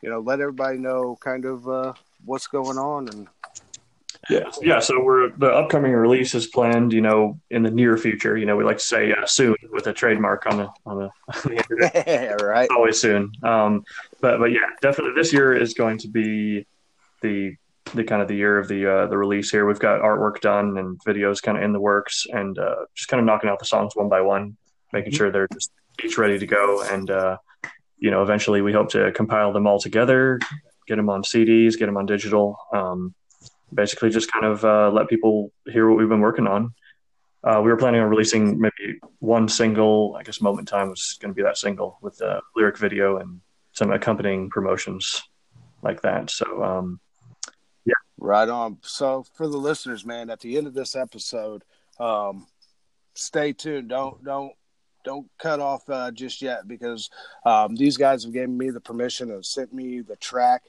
you 0.00 0.09
know, 0.09 0.21
let 0.21 0.41
everybody 0.41 0.79
know 0.79 1.19
kind 1.21 1.45
of 1.45 1.69
uh, 1.69 1.93
what's 2.25 2.47
going 2.47 2.79
on 2.79 3.09
and. 3.09 3.29
Yeah, 4.29 4.50
yeah. 4.62 4.81
So 4.81 5.03
we're 5.03 5.31
the 5.37 5.50
upcoming 5.50 5.93
release 5.93 6.35
is 6.35 6.47
planned, 6.47 6.93
you 6.93 7.00
know, 7.00 7.39
in 7.50 7.62
the 7.62 7.71
near 7.71 7.97
future. 7.97 8.37
You 8.37 8.47
know, 8.47 8.57
we 8.57 8.65
like 8.65 8.79
to 8.79 8.85
say 8.85 9.12
uh, 9.12 9.27
soon 9.27 9.57
with 9.71 9.87
a 9.87 9.93
trademark 9.93 10.47
on 10.47 10.59
the 10.59 10.69
on 10.87 10.99
the, 10.99 11.05
on 11.35 11.43
the 11.45 11.57
internet. 11.57 11.93
yeah, 12.07 12.33
right. 12.35 12.71
Always 12.71 13.00
soon. 13.00 13.33
Um, 13.43 13.85
but 14.21 14.39
but 14.39 14.53
yeah, 14.53 14.67
definitely 14.81 15.15
this 15.15 15.33
year 15.33 15.55
is 15.55 15.75
going 15.75 15.99
to 15.99 16.09
be 16.09 16.67
the 17.23 17.57
the 17.95 18.05
kind 18.05 18.23
of 18.23 18.29
the 18.29 18.37
year 18.37 18.59
of 18.59 18.69
the 18.69 18.87
uh, 18.87 19.07
the 19.07 19.17
release 19.17 19.51
here. 19.51 19.67
We've 19.67 19.79
got 19.79 20.01
artwork 20.01 20.41
done 20.41 20.79
and 20.79 20.99
videos 21.01 21.43
kind 21.43 21.59
of 21.59 21.65
in 21.65 21.73
the 21.73 21.81
works, 21.81 22.27
and 22.31 22.59
uh, 22.59 22.87
just 22.95 23.09
kind 23.09 23.21
of 23.21 23.27
knocking 23.27 23.51
out 23.51 23.59
the 23.59 23.65
songs 23.65 23.95
one 23.95 24.09
by 24.09 24.21
one, 24.21 24.57
making 24.93 25.13
sure 25.13 25.31
they're 25.31 25.49
just 25.53 25.73
each 26.05 26.19
ready 26.19 26.39
to 26.39 26.47
go. 26.47 26.83
And 26.83 27.11
uh, 27.11 27.39
you 27.99 28.11
know, 28.11 28.23
eventually 28.23 28.63
we 28.63 28.73
hope 28.73 28.91
to 28.91 29.13
compile 29.13 29.53
them 29.53 29.67
all 29.67 29.79
together, 29.79 30.41
get 30.87 30.97
them 30.97 31.11
on 31.11 31.23
CDs, 31.23 31.79
get 31.79 31.87
them 31.87 31.97
on 31.97 32.07
digital. 32.07 32.57
Um, 32.73 33.15
basically, 33.73 34.11
just 34.11 34.31
kind 34.31 34.45
of 34.45 34.65
uh, 34.65 34.91
let 34.91 35.09
people 35.09 35.53
hear 35.67 35.89
what 35.89 35.99
we've 35.99 36.09
been 36.09 36.21
working 36.21 36.47
on. 36.47 36.75
Uh, 37.43 37.61
we 37.63 37.71
were 37.71 37.77
planning 37.77 38.01
on 38.01 38.11
releasing 38.11 38.61
maybe 38.61 38.99
one 39.19 39.49
single. 39.49 40.17
I 40.19 40.23
guess 40.23 40.41
"Moment 40.41 40.69
in 40.69 40.79
Time" 40.79 40.91
was 40.91 41.19
going 41.21 41.33
to 41.33 41.37
be 41.37 41.43
that 41.43 41.57
single 41.57 41.99
with 42.03 42.19
the 42.19 42.41
lyric 42.55 42.79
video 42.79 43.17
and 43.19 43.41
some 43.73 43.93
accompanying 43.93 44.51
promotions 44.51 45.23
like 45.83 46.03
that. 46.03 46.31
So 46.31 46.63
um, 46.63 47.01
right 48.21 48.49
on. 48.49 48.79
So 48.83 49.25
for 49.35 49.49
the 49.49 49.57
listeners, 49.57 50.05
man, 50.05 50.31
at 50.31 50.41
the 50.41 50.57
end 50.57 50.67
of 50.67 50.75
this 50.75 50.95
episode, 50.95 51.65
um, 51.99 52.47
stay 53.15 53.53
tuned. 53.53 53.89
Don't 53.89 54.23
don't 54.23 54.53
don't 55.05 55.29
cut 55.39 55.61
off 55.61 55.89
uh, 55.89 56.11
just 56.11 56.43
yet 56.43 56.69
because 56.69 57.11
um, 57.45 57.75
these 57.75 57.97
guys 57.97 58.23
have 58.23 58.33
given 58.33 58.57
me 58.57 58.71
the 58.71 58.81
permission 58.81 59.31
and 59.31 59.45
sent 59.45 59.73
me 59.73 60.00
the 60.00 60.17
track 60.17 60.62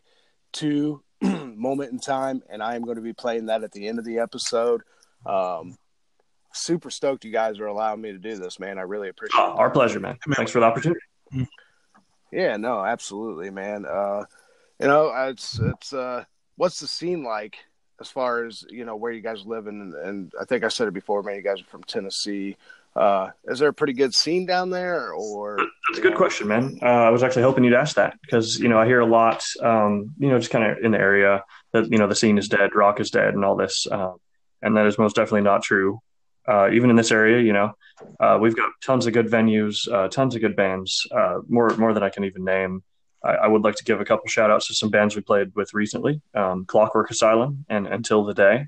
to 0.53 1.03
moment 1.21 1.91
in 1.91 1.99
time, 1.99 2.41
and 2.49 2.63
I 2.63 2.75
am 2.75 2.83
going 2.83 2.95
to 2.95 3.01
be 3.01 3.13
playing 3.13 3.47
that 3.47 3.63
at 3.63 3.71
the 3.71 3.87
end 3.87 3.99
of 3.99 4.05
the 4.05 4.19
episode. 4.19 4.81
Um, 5.25 5.77
super 6.53 6.89
stoked 6.89 7.23
you 7.23 7.31
guys 7.31 7.59
are 7.59 7.67
allowing 7.67 8.01
me 8.01 8.11
to 8.11 8.17
do 8.17 8.35
this, 8.37 8.59
man. 8.59 8.79
I 8.79 8.83
really 8.83 9.09
appreciate 9.09 9.39
it. 9.39 9.49
Our 9.49 9.69
pleasure, 9.69 9.99
man. 9.99 10.17
Thanks 10.35 10.51
for 10.51 10.59
the 10.59 10.65
opportunity. 10.65 11.01
Yeah, 12.31 12.55
no, 12.57 12.83
absolutely, 12.83 13.49
man. 13.49 13.85
Uh, 13.85 14.23
you 14.79 14.87
know, 14.87 15.11
it's 15.29 15.59
it's 15.59 15.93
uh, 15.93 16.23
what's 16.61 16.79
the 16.79 16.85
scene 16.85 17.23
like 17.23 17.57
as 17.99 18.07
far 18.07 18.45
as 18.45 18.63
you 18.69 18.85
know 18.85 18.95
where 18.95 19.11
you 19.11 19.21
guys 19.21 19.47
live 19.47 19.65
and, 19.65 19.95
and 19.95 20.31
I 20.39 20.45
think 20.45 20.63
I 20.63 20.67
said 20.67 20.87
it 20.87 20.93
before, 20.93 21.23
man. 21.23 21.35
You 21.35 21.41
guys 21.41 21.59
are 21.59 21.65
from 21.65 21.83
Tennessee. 21.83 22.55
Uh, 22.95 23.29
is 23.45 23.57
there 23.57 23.69
a 23.69 23.73
pretty 23.73 23.93
good 23.93 24.13
scene 24.13 24.45
down 24.45 24.69
there, 24.69 25.11
or 25.11 25.57
that's 25.57 25.97
a 25.97 26.01
good 26.03 26.11
know? 26.11 26.17
question, 26.17 26.47
man. 26.47 26.77
Uh, 26.79 26.85
I 26.85 27.09
was 27.09 27.23
actually 27.23 27.41
hoping 27.41 27.63
you'd 27.63 27.73
ask 27.73 27.95
that 27.95 28.13
because 28.21 28.59
you 28.59 28.69
know 28.69 28.77
I 28.77 28.85
hear 28.85 28.99
a 28.99 29.07
lot, 29.07 29.43
um, 29.63 30.13
you 30.19 30.29
know, 30.29 30.37
just 30.37 30.51
kind 30.51 30.65
of 30.69 30.83
in 30.83 30.91
the 30.91 30.99
area 30.99 31.43
that 31.73 31.91
you 31.91 31.97
know 31.97 32.05
the 32.05 32.15
scene 32.15 32.37
is 32.37 32.47
dead, 32.47 32.75
rock 32.75 32.99
is 32.99 33.09
dead, 33.09 33.33
and 33.33 33.43
all 33.43 33.55
this, 33.55 33.87
uh, 33.91 34.13
and 34.61 34.77
that 34.77 34.85
is 34.85 34.99
most 34.99 35.15
definitely 35.15 35.41
not 35.41 35.63
true. 35.63 35.99
Uh, 36.47 36.69
even 36.71 36.91
in 36.91 36.95
this 36.95 37.11
area, 37.11 37.41
you 37.41 37.53
know, 37.53 37.71
uh, 38.19 38.37
we've 38.39 38.55
got 38.55 38.69
tons 38.83 39.07
of 39.07 39.13
good 39.13 39.27
venues, 39.27 39.91
uh, 39.91 40.09
tons 40.09 40.35
of 40.35 40.41
good 40.41 40.55
bands, 40.55 41.07
more 41.47 41.75
more 41.77 41.93
than 41.95 42.03
I 42.03 42.09
can 42.09 42.23
even 42.23 42.43
name. 42.43 42.83
I, 43.23 43.31
I, 43.31 43.47
would 43.47 43.63
like 43.63 43.75
to 43.75 43.83
give 43.83 44.01
a 44.01 44.05
couple 44.05 44.27
shout 44.27 44.49
outs 44.51 44.67
to 44.67 44.73
some 44.73 44.89
bands 44.89 45.15
we 45.15 45.21
played 45.21 45.53
with 45.55 45.73
recently, 45.73 46.21
um, 46.33 46.65
Clockwork 46.65 47.11
Asylum 47.11 47.65
and 47.69 47.87
Until 47.87 48.23
the 48.23 48.33
Day 48.33 48.67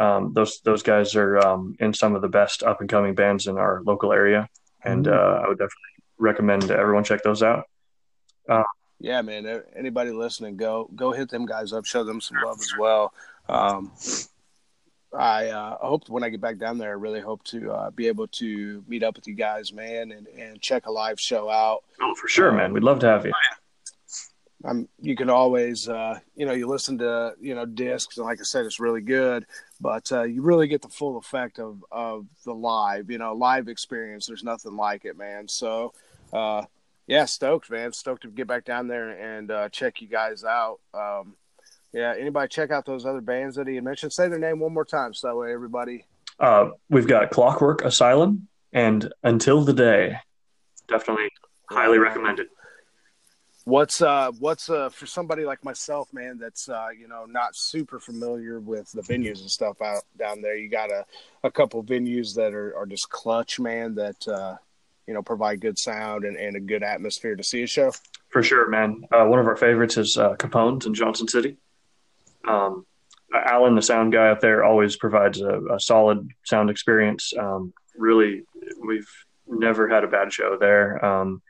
um, 0.00 0.32
those 0.32 0.60
those 0.60 0.82
guys 0.82 1.14
are 1.14 1.38
um, 1.38 1.76
in 1.78 1.92
some 1.92 2.14
of 2.14 2.22
the 2.22 2.28
best 2.28 2.62
up 2.62 2.80
and 2.80 2.88
coming 2.88 3.14
bands 3.14 3.46
in 3.46 3.58
our 3.58 3.82
local 3.84 4.12
area, 4.12 4.48
and 4.84 5.06
mm-hmm. 5.06 5.14
uh, 5.14 5.44
I 5.44 5.48
would 5.48 5.58
definitely 5.58 5.76
recommend 6.18 6.70
everyone 6.70 7.04
check 7.04 7.22
those 7.22 7.42
out. 7.42 7.64
Uh, 8.48 8.62
yeah, 8.98 9.20
man. 9.20 9.62
Anybody 9.76 10.12
listening, 10.12 10.56
go 10.56 10.88
go 10.94 11.12
hit 11.12 11.28
them 11.28 11.44
guys 11.44 11.72
up, 11.72 11.84
show 11.84 12.04
them 12.04 12.20
some 12.20 12.38
love 12.44 12.58
as 12.58 12.72
well. 12.78 13.12
Um, 13.48 13.92
I 15.14 15.48
uh, 15.48 15.76
hope 15.76 16.08
when 16.08 16.24
I 16.24 16.30
get 16.30 16.40
back 16.40 16.56
down 16.56 16.78
there, 16.78 16.90
I 16.90 16.94
really 16.94 17.20
hope 17.20 17.44
to 17.44 17.70
uh, 17.70 17.90
be 17.90 18.08
able 18.08 18.28
to 18.28 18.82
meet 18.88 19.02
up 19.02 19.16
with 19.16 19.26
you 19.26 19.34
guys, 19.34 19.70
man, 19.70 20.10
and, 20.12 20.26
and 20.26 20.58
check 20.62 20.86
a 20.86 20.90
live 20.90 21.20
show 21.20 21.50
out. 21.50 21.82
Oh, 22.00 22.14
for 22.14 22.28
sure, 22.28 22.50
man. 22.50 22.72
We'd 22.72 22.82
love 22.82 23.00
to 23.00 23.08
have 23.08 23.26
you. 23.26 23.32
I'm, 24.64 24.88
you 25.00 25.16
can 25.16 25.28
always, 25.28 25.88
uh, 25.88 26.18
you 26.36 26.46
know, 26.46 26.52
you 26.52 26.68
listen 26.68 26.98
to, 26.98 27.34
you 27.40 27.54
know, 27.54 27.66
discs, 27.66 28.16
and 28.16 28.26
like 28.26 28.40
I 28.40 28.44
said, 28.44 28.64
it's 28.64 28.78
really 28.78 29.00
good, 29.00 29.46
but 29.80 30.10
uh, 30.12 30.22
you 30.22 30.42
really 30.42 30.68
get 30.68 30.82
the 30.82 30.88
full 30.88 31.16
effect 31.16 31.58
of, 31.58 31.84
of 31.90 32.26
the 32.44 32.54
live, 32.54 33.10
you 33.10 33.18
know, 33.18 33.34
live 33.34 33.68
experience. 33.68 34.26
There's 34.26 34.44
nothing 34.44 34.76
like 34.76 35.04
it, 35.04 35.18
man. 35.18 35.48
So, 35.48 35.92
uh, 36.32 36.62
yeah, 37.06 37.24
stoked, 37.24 37.70
man. 37.70 37.92
Stoked 37.92 38.22
to 38.22 38.28
get 38.28 38.46
back 38.46 38.64
down 38.64 38.86
there 38.86 39.10
and 39.10 39.50
uh, 39.50 39.68
check 39.68 40.00
you 40.00 40.08
guys 40.08 40.44
out. 40.44 40.78
Um, 40.94 41.34
yeah, 41.92 42.14
anybody 42.16 42.48
check 42.48 42.70
out 42.70 42.86
those 42.86 43.04
other 43.04 43.20
bands 43.20 43.56
that 43.56 43.66
he 43.66 43.78
mentioned? 43.80 44.12
Say 44.12 44.28
their 44.28 44.38
name 44.38 44.60
one 44.60 44.72
more 44.72 44.84
time 44.84 45.12
so 45.12 45.28
that 45.28 45.36
way 45.36 45.52
everybody. 45.52 46.06
Uh, 46.38 46.70
we've 46.88 47.06
got 47.06 47.30
Clockwork 47.30 47.84
Asylum 47.84 48.48
and 48.72 49.12
Until 49.22 49.62
the 49.62 49.74
Day. 49.74 50.16
Definitely 50.88 51.28
highly 51.68 51.98
recommended. 51.98 52.46
What's 53.64 54.02
uh 54.02 54.32
what's 54.40 54.68
uh 54.68 54.88
for 54.88 55.06
somebody 55.06 55.44
like 55.44 55.64
myself, 55.64 56.12
man, 56.12 56.38
that's 56.38 56.68
uh, 56.68 56.88
you 56.98 57.06
know, 57.06 57.26
not 57.26 57.50
super 57.54 58.00
familiar 58.00 58.58
with 58.58 58.90
the 58.92 59.02
venues 59.02 59.40
and 59.40 59.50
stuff 59.50 59.80
out 59.80 60.02
down 60.18 60.42
there. 60.42 60.56
You 60.56 60.68
got 60.68 60.90
a, 60.90 61.04
a 61.44 61.50
couple 61.50 61.82
venues 61.84 62.34
that 62.34 62.54
are, 62.54 62.76
are 62.76 62.86
just 62.86 63.08
clutch, 63.08 63.60
man, 63.60 63.94
that 63.94 64.28
uh 64.28 64.56
you 65.06 65.14
know, 65.14 65.22
provide 65.22 65.60
good 65.60 65.78
sound 65.78 66.24
and, 66.24 66.36
and 66.36 66.56
a 66.56 66.60
good 66.60 66.82
atmosphere 66.82 67.34
to 67.34 67.42
see 67.42 67.62
a 67.62 67.66
show. 67.66 67.92
For 68.28 68.42
sure, 68.42 68.68
man. 68.68 69.04
Uh, 69.10 69.24
one 69.24 69.38
of 69.38 69.46
our 69.46 69.56
favorites 69.56 69.96
is 69.96 70.16
uh, 70.16 70.36
Capone's 70.36 70.86
in 70.86 70.94
Johnson 70.94 71.28
City. 71.28 71.56
Um, 72.46 72.86
Alan, 73.34 73.74
the 73.74 73.82
sound 73.82 74.12
guy 74.12 74.28
up 74.28 74.40
there, 74.40 74.64
always 74.64 74.96
provides 74.96 75.40
a, 75.40 75.60
a 75.74 75.80
solid 75.80 76.28
sound 76.44 76.70
experience. 76.70 77.32
Um, 77.38 77.72
really, 77.96 78.44
we've 78.86 79.10
never 79.46 79.88
had 79.88 80.04
a 80.04 80.08
bad 80.08 80.32
show 80.32 80.56
there. 80.58 81.04
Um, 81.04 81.42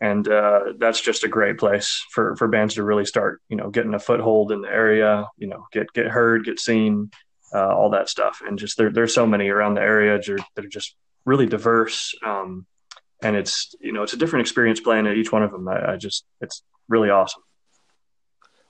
and 0.00 0.28
uh, 0.28 0.60
that's 0.78 1.00
just 1.00 1.24
a 1.24 1.28
great 1.28 1.58
place 1.58 2.04
for 2.12 2.36
for 2.36 2.48
bands 2.48 2.74
to 2.74 2.82
really 2.82 3.04
start 3.04 3.40
you 3.48 3.56
know 3.56 3.70
getting 3.70 3.94
a 3.94 3.98
foothold 3.98 4.52
in 4.52 4.62
the 4.62 4.68
area 4.68 5.26
you 5.36 5.46
know 5.46 5.66
get 5.72 5.92
get 5.92 6.06
heard 6.06 6.44
get 6.44 6.60
seen 6.60 7.10
uh, 7.54 7.74
all 7.74 7.90
that 7.90 8.08
stuff 8.08 8.40
and 8.46 8.58
just 8.58 8.76
there 8.76 8.90
there's 8.90 9.14
so 9.14 9.26
many 9.26 9.48
around 9.48 9.74
the 9.74 9.80
area 9.80 10.18
that 10.54 10.64
are 10.64 10.68
just 10.68 10.94
really 11.24 11.46
diverse 11.46 12.14
um, 12.24 12.66
and 13.22 13.36
it's 13.36 13.74
you 13.80 13.92
know 13.92 14.02
it's 14.02 14.12
a 14.12 14.18
different 14.18 14.42
experience 14.42 14.80
playing 14.80 15.06
at 15.06 15.16
each 15.16 15.32
one 15.32 15.42
of 15.42 15.50
them 15.50 15.66
I, 15.68 15.92
I 15.92 15.96
just 15.96 16.24
it's 16.40 16.62
really 16.88 17.10
awesome 17.10 17.42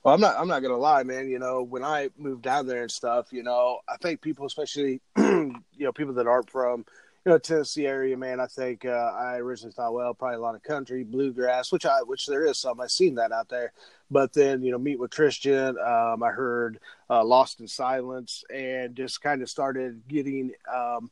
well, 0.04 0.14
I'm 0.14 0.20
not. 0.20 0.36
I'm 0.38 0.48
not 0.48 0.62
gonna 0.62 0.76
lie, 0.76 1.02
man. 1.02 1.28
You 1.28 1.38
know, 1.38 1.62
when 1.62 1.84
I 1.84 2.08
moved 2.16 2.42
down 2.42 2.66
there 2.66 2.82
and 2.82 2.90
stuff, 2.90 3.26
you 3.32 3.42
know, 3.42 3.80
I 3.88 3.96
think 4.00 4.20
people, 4.20 4.46
especially, 4.46 5.02
you 5.18 5.60
know, 5.80 5.92
people 5.92 6.14
that 6.14 6.26
aren't 6.26 6.48
from, 6.48 6.86
you 7.28 7.34
know 7.34 7.38
Tennessee 7.38 7.86
area, 7.86 8.16
man. 8.16 8.40
I 8.40 8.46
think 8.46 8.86
uh, 8.86 8.88
I 8.88 9.36
originally 9.36 9.74
thought, 9.74 9.92
well, 9.92 10.14
probably 10.14 10.36
a 10.36 10.40
lot 10.40 10.54
of 10.54 10.62
country 10.62 11.04
bluegrass, 11.04 11.70
which 11.70 11.84
I 11.84 12.00
which 12.00 12.24
there 12.24 12.46
is 12.46 12.56
some. 12.56 12.80
I've 12.80 12.90
seen 12.90 13.16
that 13.16 13.32
out 13.32 13.50
there, 13.50 13.74
but 14.10 14.32
then 14.32 14.62
you 14.62 14.72
know, 14.72 14.78
meet 14.78 14.98
with 14.98 15.10
Christian. 15.10 15.76
Um, 15.78 16.22
I 16.22 16.30
heard 16.30 16.80
uh, 17.10 17.22
Lost 17.22 17.60
in 17.60 17.68
Silence, 17.68 18.44
and 18.48 18.96
just 18.96 19.20
kind 19.20 19.42
of 19.42 19.50
started 19.50 20.08
getting 20.08 20.52
um, 20.74 21.10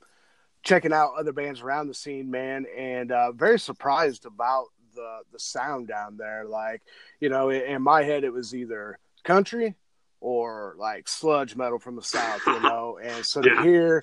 checking 0.62 0.90
out 0.90 1.12
other 1.18 1.34
bands 1.34 1.60
around 1.60 1.88
the 1.88 1.94
scene, 1.94 2.30
man, 2.30 2.64
and 2.74 3.12
uh, 3.12 3.32
very 3.32 3.58
surprised 3.58 4.24
about 4.24 4.68
the 4.94 5.18
the 5.34 5.38
sound 5.38 5.86
down 5.86 6.16
there. 6.16 6.46
Like 6.46 6.80
you 7.20 7.28
know, 7.28 7.50
in, 7.50 7.60
in 7.60 7.82
my 7.82 8.04
head, 8.04 8.24
it 8.24 8.32
was 8.32 8.54
either 8.54 8.98
country 9.22 9.74
or 10.22 10.76
like 10.78 11.08
sludge 11.08 11.56
metal 11.56 11.78
from 11.78 11.94
the 11.94 12.02
south, 12.02 12.40
you 12.46 12.60
know, 12.62 12.98
and 13.02 13.22
so 13.22 13.42
to 13.42 13.62
hear 13.62 14.02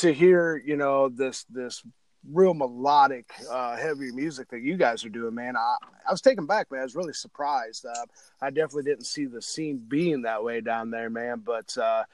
to 0.00 0.12
hear 0.12 0.62
you 0.64 0.76
know 0.76 1.08
this 1.08 1.44
this 1.44 1.82
real 2.30 2.52
melodic 2.52 3.30
uh, 3.50 3.76
heavy 3.76 4.12
music 4.12 4.48
that 4.50 4.60
you 4.60 4.76
guys 4.76 5.04
are 5.04 5.10
doing 5.10 5.34
man 5.34 5.56
i, 5.56 5.76
I 6.06 6.10
was 6.10 6.20
taken 6.20 6.44
back 6.44 6.70
man. 6.70 6.80
I 6.80 6.84
was 6.84 6.94
really 6.94 7.12
surprised. 7.12 7.86
Uh, 7.86 8.06
i 8.42 8.50
definitely 8.50 8.84
didn't 8.84 9.06
see 9.06 9.26
the 9.26 9.40
scene 9.40 9.82
being 9.86 10.22
that 10.22 10.44
way 10.44 10.60
down 10.60 10.90
there 10.90 11.08
man. 11.08 11.42
But 11.44 11.76
uh, 11.78 12.04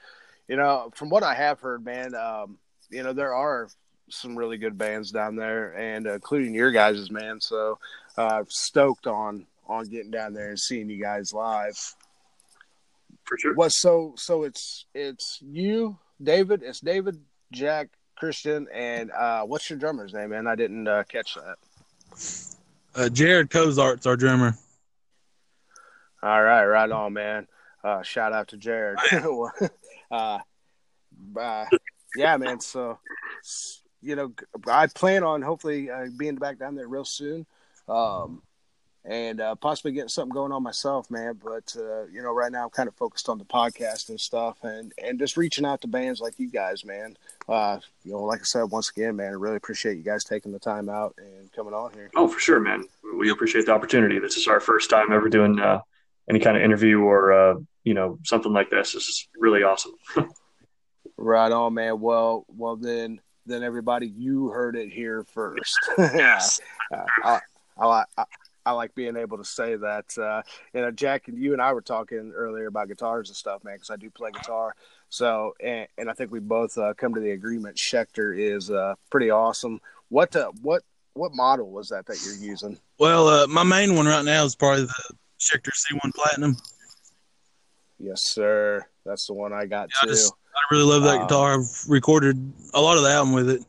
you 0.47 0.55
know 0.55 0.91
from 0.95 1.09
what 1.09 1.23
i 1.23 1.33
have 1.33 1.59
heard 1.59 1.83
man 1.83 2.15
um, 2.15 2.57
you 2.89 3.03
know 3.03 3.13
there 3.13 3.33
are 3.33 3.67
some 4.09 4.37
really 4.37 4.57
good 4.57 4.77
bands 4.77 5.11
down 5.11 5.35
there 5.35 5.71
and 5.77 6.07
uh, 6.07 6.13
including 6.13 6.53
your 6.53 6.71
guys's 6.71 7.11
man. 7.11 7.41
So 7.41 7.79
uh, 8.17 8.43
stoked 8.47 9.07
on 9.07 9.45
on 9.67 9.85
getting 9.85 10.11
down 10.11 10.33
there 10.33 10.49
and 10.49 10.59
seeing 10.59 10.89
you 10.89 11.01
guys 11.01 11.33
live. 11.33 11.77
For 13.25 13.37
sure. 13.37 13.53
What 13.55 13.71
so 13.71 14.13
so 14.17 14.43
it's 14.43 14.85
it's 14.93 15.39
you 15.41 15.97
david 16.21 16.63
it's 16.63 16.79
david 16.79 17.19
Jack 17.51 17.89
Christian, 18.15 18.67
and 18.73 19.11
uh, 19.11 19.43
what's 19.43 19.69
your 19.69 19.79
drummer's 19.79 20.13
name, 20.13 20.29
man? 20.29 20.47
I 20.47 20.55
didn't 20.55 20.87
uh, 20.87 21.03
catch 21.03 21.35
that. 21.35 22.55
Uh, 22.95 23.09
Jared 23.09 23.49
Cozart's 23.49 24.05
our 24.05 24.17
drummer. 24.17 24.57
All 26.23 26.41
right, 26.41 26.65
right 26.65 26.89
on, 26.89 27.13
man. 27.13 27.47
Uh, 27.83 28.01
shout 28.01 28.33
out 28.33 28.49
to 28.49 28.57
Jared. 28.57 28.97
uh, 30.11 30.39
uh, 31.39 31.65
yeah, 32.15 32.37
man. 32.37 32.59
So, 32.59 32.97
you 34.01 34.15
know, 34.15 34.33
I 34.67 34.87
plan 34.87 35.23
on 35.23 35.41
hopefully 35.41 35.89
uh, 35.89 36.07
being 36.17 36.35
back 36.35 36.57
down 36.57 36.75
there 36.75 36.87
real 36.87 37.05
soon. 37.05 37.45
Um, 37.87 38.41
and 39.07 39.39
uh, 39.39 39.55
possibly 39.55 39.93
getting 39.93 40.09
something 40.09 40.33
going 40.33 40.51
on 40.51 40.61
myself, 40.61 41.09
man. 41.09 41.39
But 41.41 41.73
uh, 41.77 42.05
you 42.07 42.21
know, 42.21 42.33
right 42.33 42.51
now 42.51 42.65
I'm 42.65 42.69
kind 42.69 42.89
of 42.89 42.95
focused 42.95 43.29
on 43.29 43.37
the 43.37 43.45
podcast 43.45 44.09
and 44.09 44.19
stuff, 44.19 44.57
and 44.63 44.91
and 45.01 45.17
just 45.17 45.37
reaching 45.37 45.65
out 45.65 45.81
to 45.81 45.87
bands 45.87 46.19
like 46.19 46.37
you 46.37 46.49
guys, 46.49 46.83
man. 46.83 47.17
Uh, 47.47 47.79
you 48.03 48.11
know, 48.11 48.23
like 48.23 48.41
I 48.41 48.43
said, 48.43 48.63
once 48.63 48.89
again, 48.89 49.15
man, 49.15 49.27
I 49.27 49.35
really 49.35 49.55
appreciate 49.55 49.95
you 49.95 50.03
guys 50.03 50.25
taking 50.25 50.51
the 50.51 50.59
time 50.59 50.89
out 50.89 51.15
and 51.17 51.51
coming 51.53 51.73
on 51.73 51.93
here. 51.93 52.11
Oh, 52.15 52.27
for 52.27 52.39
sure, 52.39 52.59
man. 52.59 52.85
We 53.17 53.31
appreciate 53.31 53.65
the 53.65 53.73
opportunity. 53.73 54.19
This 54.19 54.35
is 54.35 54.47
our 54.47 54.59
first 54.59 54.89
time 54.89 55.13
ever 55.13 55.29
doing 55.29 55.59
uh, 55.59 55.79
any 56.29 56.39
kind 56.39 56.57
of 56.57 56.63
interview 56.63 56.99
or 56.99 57.31
uh, 57.31 57.55
you 57.85 57.93
know 57.93 58.19
something 58.23 58.51
like 58.51 58.69
this. 58.69 58.91
This 58.91 59.07
is 59.07 59.29
really 59.37 59.63
awesome. 59.63 59.93
right 61.17 61.51
on, 61.51 61.73
man. 61.73 61.99
Well, 62.01 62.45
well 62.49 62.75
then. 62.75 63.21
Then 63.49 63.63
everybody, 63.63 64.07
you 64.07 64.49
heard 64.49 64.75
it 64.75 64.91
here 64.91 65.23
first. 65.33 65.77
yes. 65.97 66.59
Uh, 66.93 67.05
I, 67.23 67.39
I, 67.79 68.03
I, 68.17 68.25
I 68.67 68.71
like 68.71 68.93
being 68.95 69.15
able 69.15 69.37
to 69.37 69.45
say 69.45 69.77
that. 69.77 70.17
Uh, 70.17 70.41
you 70.73 70.81
know, 70.81 70.91
Jack 70.91 71.29
and 71.29 71.37
you 71.37 71.53
and 71.53 71.61
I 71.61 71.71
were 71.71 71.81
talking 71.81 72.33
earlier 72.35 72.67
about 72.67 72.89
guitars 72.89 73.29
and 73.29 73.37
stuff, 73.37 73.63
man, 73.63 73.75
because 73.75 73.89
I 73.89 73.95
do 73.95 74.09
play 74.09 74.31
guitar. 74.31 74.75
So, 75.09 75.53
and, 75.63 75.87
and 75.97 76.09
I 76.09 76.13
think 76.13 76.31
we 76.31 76.39
both 76.41 76.77
uh, 76.77 76.93
come 76.95 77.13
to 77.13 77.21
the 77.21 77.31
agreement. 77.31 77.77
Schecter 77.77 78.37
is 78.37 78.69
uh, 78.69 78.95
pretty 79.09 79.29
awesome. 79.29 79.79
What 80.09 80.35
uh, 80.35 80.51
what 80.61 80.83
what 81.13 81.33
model 81.33 81.71
was 81.71 81.87
that 81.89 82.05
that 82.07 82.21
you're 82.25 82.35
using? 82.35 82.77
Well, 82.99 83.27
uh, 83.29 83.47
my 83.47 83.63
main 83.63 83.95
one 83.95 84.05
right 84.05 84.25
now 84.25 84.43
is 84.43 84.55
probably 84.55 84.83
the 84.83 85.15
Schecter 85.39 85.71
C1 85.71 86.13
Platinum. 86.13 86.57
Yes, 87.99 88.21
sir. 88.25 88.85
That's 89.05 89.27
the 89.27 89.33
one 89.33 89.53
I 89.53 89.65
got 89.65 89.89
Yeah, 89.89 89.95
I 90.01 90.05
too. 90.07 90.11
just- 90.11 90.33
I 90.55 90.73
really 90.73 90.85
love 90.85 91.03
that 91.03 91.21
Um, 91.21 91.27
guitar. 91.27 91.53
I've 91.59 91.83
recorded 91.87 92.51
a 92.73 92.81
lot 92.81 92.97
of 92.97 93.03
the 93.03 93.11
album 93.11 93.33
with 93.33 93.47
it. 93.49 93.61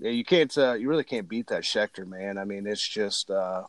Yeah, 0.00 0.10
you 0.10 0.24
can't. 0.24 0.56
Uh, 0.56 0.74
you 0.74 0.88
really 0.88 1.04
can't 1.04 1.28
beat 1.28 1.48
that 1.48 1.62
Schecter, 1.62 2.06
man. 2.06 2.38
I 2.38 2.44
mean, 2.44 2.66
it's 2.66 2.86
just 2.86 3.30
uh, 3.30 3.64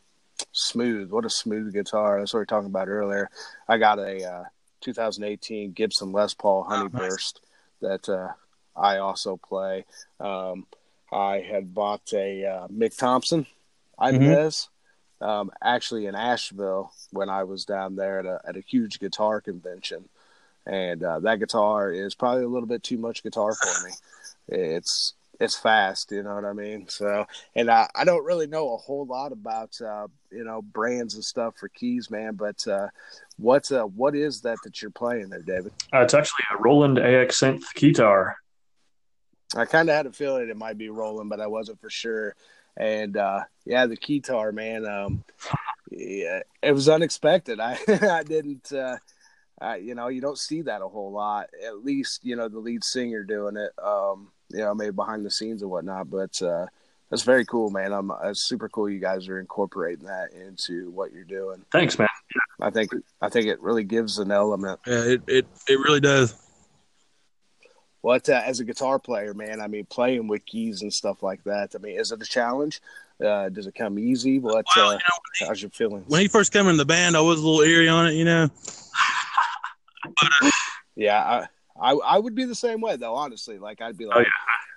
smooth. 0.53 1.11
What 1.11 1.25
a 1.25 1.29
smooth 1.29 1.73
guitar. 1.73 2.19
That's 2.19 2.33
what 2.33 2.39
we 2.39 2.41
were 2.41 2.45
talking 2.45 2.69
about 2.69 2.87
earlier. 2.87 3.29
I 3.67 3.77
got 3.77 3.99
a 3.99 4.23
uh, 4.23 4.43
2018 4.79 5.73
Gibson 5.73 6.11
Les 6.11 6.33
Paul 6.33 6.65
Honeyburst 6.69 7.41
that 7.81 8.07
uh, 8.07 8.29
I 8.75 8.97
also 8.97 9.37
play. 9.37 9.85
Um, 10.19 10.65
I 11.11 11.39
had 11.39 11.73
bought 11.73 12.13
a 12.13 12.45
uh, 12.45 12.67
Mick 12.69 12.97
Thomson 12.97 13.45
Ibanez, 14.01 14.69
um, 15.19 15.51
actually 15.61 16.05
in 16.05 16.15
Asheville 16.15 16.91
when 17.11 17.29
I 17.29 17.43
was 17.43 17.65
down 17.65 17.95
there 17.95 18.19
at 18.19 18.25
a 18.25 18.41
at 18.47 18.57
a 18.57 18.61
huge 18.61 18.99
guitar 18.99 19.41
convention, 19.41 20.07
and 20.65 21.03
uh, 21.03 21.19
that 21.19 21.39
guitar 21.39 21.91
is 21.91 22.15
probably 22.15 22.43
a 22.43 22.47
little 22.47 22.67
bit 22.67 22.83
too 22.83 22.97
much 22.97 23.23
guitar 23.23 23.53
for 23.53 23.87
me. 23.87 23.93
It's 24.47 25.13
it's 25.41 25.57
fast, 25.57 26.11
you 26.11 26.21
know 26.21 26.35
what 26.35 26.45
I 26.45 26.53
mean. 26.53 26.87
So, 26.87 27.25
and 27.55 27.69
I, 27.69 27.89
I 27.95 28.05
don't 28.05 28.23
really 28.23 28.45
know 28.45 28.75
a 28.75 28.77
whole 28.77 29.07
lot 29.07 29.31
about 29.31 29.75
uh, 29.81 30.07
you 30.31 30.43
know 30.43 30.61
brands 30.61 31.15
and 31.15 31.25
stuff 31.25 31.55
for 31.57 31.67
keys, 31.67 32.11
man. 32.11 32.35
But 32.35 32.65
uh, 32.67 32.89
what's 33.37 33.71
uh, 33.71 33.83
what 33.83 34.15
is 34.15 34.41
that 34.41 34.59
that 34.63 34.81
you're 34.81 34.91
playing 34.91 35.29
there, 35.29 35.41
David? 35.41 35.73
Uh, 35.91 36.01
it's 36.01 36.13
actually 36.13 36.45
a 36.53 36.61
Roland 36.61 36.99
AX 36.99 37.41
Synth 37.41 37.63
guitar. 37.73 38.37
I 39.55 39.65
kind 39.65 39.89
of 39.89 39.95
had 39.95 40.05
a 40.05 40.11
feeling 40.11 40.47
it 40.47 40.55
might 40.55 40.77
be 40.77 40.89
Roland, 40.89 41.29
but 41.29 41.41
I 41.41 41.47
wasn't 41.47 41.81
for 41.81 41.89
sure. 41.89 42.35
And 42.77 43.17
uh, 43.17 43.41
yeah, 43.65 43.87
the 43.87 43.97
guitar, 43.97 44.51
man. 44.51 44.85
Um, 44.85 45.23
yeah, 45.89 46.41
it 46.61 46.71
was 46.71 46.87
unexpected. 46.87 47.59
I 47.59 47.79
I 47.89 48.21
didn't. 48.23 48.71
Uh, 48.71 48.97
uh, 49.59 49.75
you 49.75 49.93
know, 49.93 50.07
you 50.07 50.21
don't 50.21 50.39
see 50.39 50.63
that 50.63 50.81
a 50.81 50.87
whole 50.87 51.11
lot. 51.11 51.49
At 51.65 51.83
least, 51.83 52.25
you 52.25 52.35
know, 52.35 52.47
the 52.47 52.57
lead 52.57 52.83
singer 52.83 53.23
doing 53.23 53.57
it. 53.57 53.71
Um, 53.83 54.31
you 54.53 54.59
know, 54.59 54.73
maybe 54.73 54.91
behind 54.91 55.25
the 55.25 55.31
scenes 55.31 55.61
and 55.61 55.71
whatnot. 55.71 56.09
But 56.09 56.41
uh, 56.41 56.67
that's 57.09 57.23
very 57.23 57.45
cool, 57.45 57.69
man. 57.69 57.91
I'm. 57.91 58.11
It's 58.23 58.45
super 58.45 58.69
cool. 58.69 58.89
You 58.89 58.99
guys 58.99 59.27
are 59.27 59.39
incorporating 59.39 60.05
that 60.05 60.33
into 60.33 60.91
what 60.91 61.11
you're 61.11 61.23
doing. 61.23 61.63
Thanks, 61.71 61.97
man. 61.97 62.07
I 62.59 62.69
think. 62.69 62.91
I 63.21 63.29
think 63.29 63.47
it 63.47 63.61
really 63.61 63.83
gives 63.83 64.19
an 64.19 64.31
element. 64.31 64.79
Yeah, 64.85 65.03
it, 65.03 65.21
it, 65.27 65.47
it 65.67 65.79
really 65.79 65.99
does. 65.99 66.35
What 68.01 68.27
uh, 68.29 68.41
as 68.43 68.59
a 68.59 68.65
guitar 68.65 68.97
player, 68.97 69.33
man? 69.33 69.61
I 69.61 69.67
mean, 69.67 69.85
playing 69.85 70.27
with 70.27 70.45
keys 70.45 70.81
and 70.81 70.91
stuff 70.91 71.21
like 71.21 71.43
that. 71.43 71.75
I 71.75 71.77
mean, 71.77 71.99
is 71.99 72.11
it 72.11 72.21
a 72.21 72.25
challenge? 72.25 72.81
Uh, 73.23 73.49
does 73.49 73.67
it 73.67 73.75
come 73.75 73.99
easy? 73.99 74.39
What? 74.39 74.65
Well, 74.75 74.89
uh, 74.89 74.91
you 74.93 74.97
know, 74.97 75.47
how's 75.47 75.61
your 75.61 75.69
feelings? 75.69 76.05
when 76.07 76.21
he 76.21 76.27
first 76.27 76.51
came 76.51 76.67
in 76.67 76.77
the 76.77 76.85
band, 76.85 77.15
I 77.15 77.21
was 77.21 77.39
a 77.39 77.47
little 77.47 77.61
eerie 77.61 77.87
on 77.87 78.07
it, 78.07 78.13
you 78.13 78.25
know. 78.25 78.49
Yeah, 80.95 81.23
I, 81.23 81.47
I 81.81 81.91
I 81.93 82.17
would 82.19 82.35
be 82.35 82.45
the 82.45 82.55
same 82.55 82.79
way 82.81 82.95
though. 82.95 83.15
Honestly, 83.15 83.57
like 83.57 83.81
I'd 83.81 83.97
be 83.97 84.05
like, 84.05 84.17
Oh, 84.17 84.21
yeah. 84.21 84.27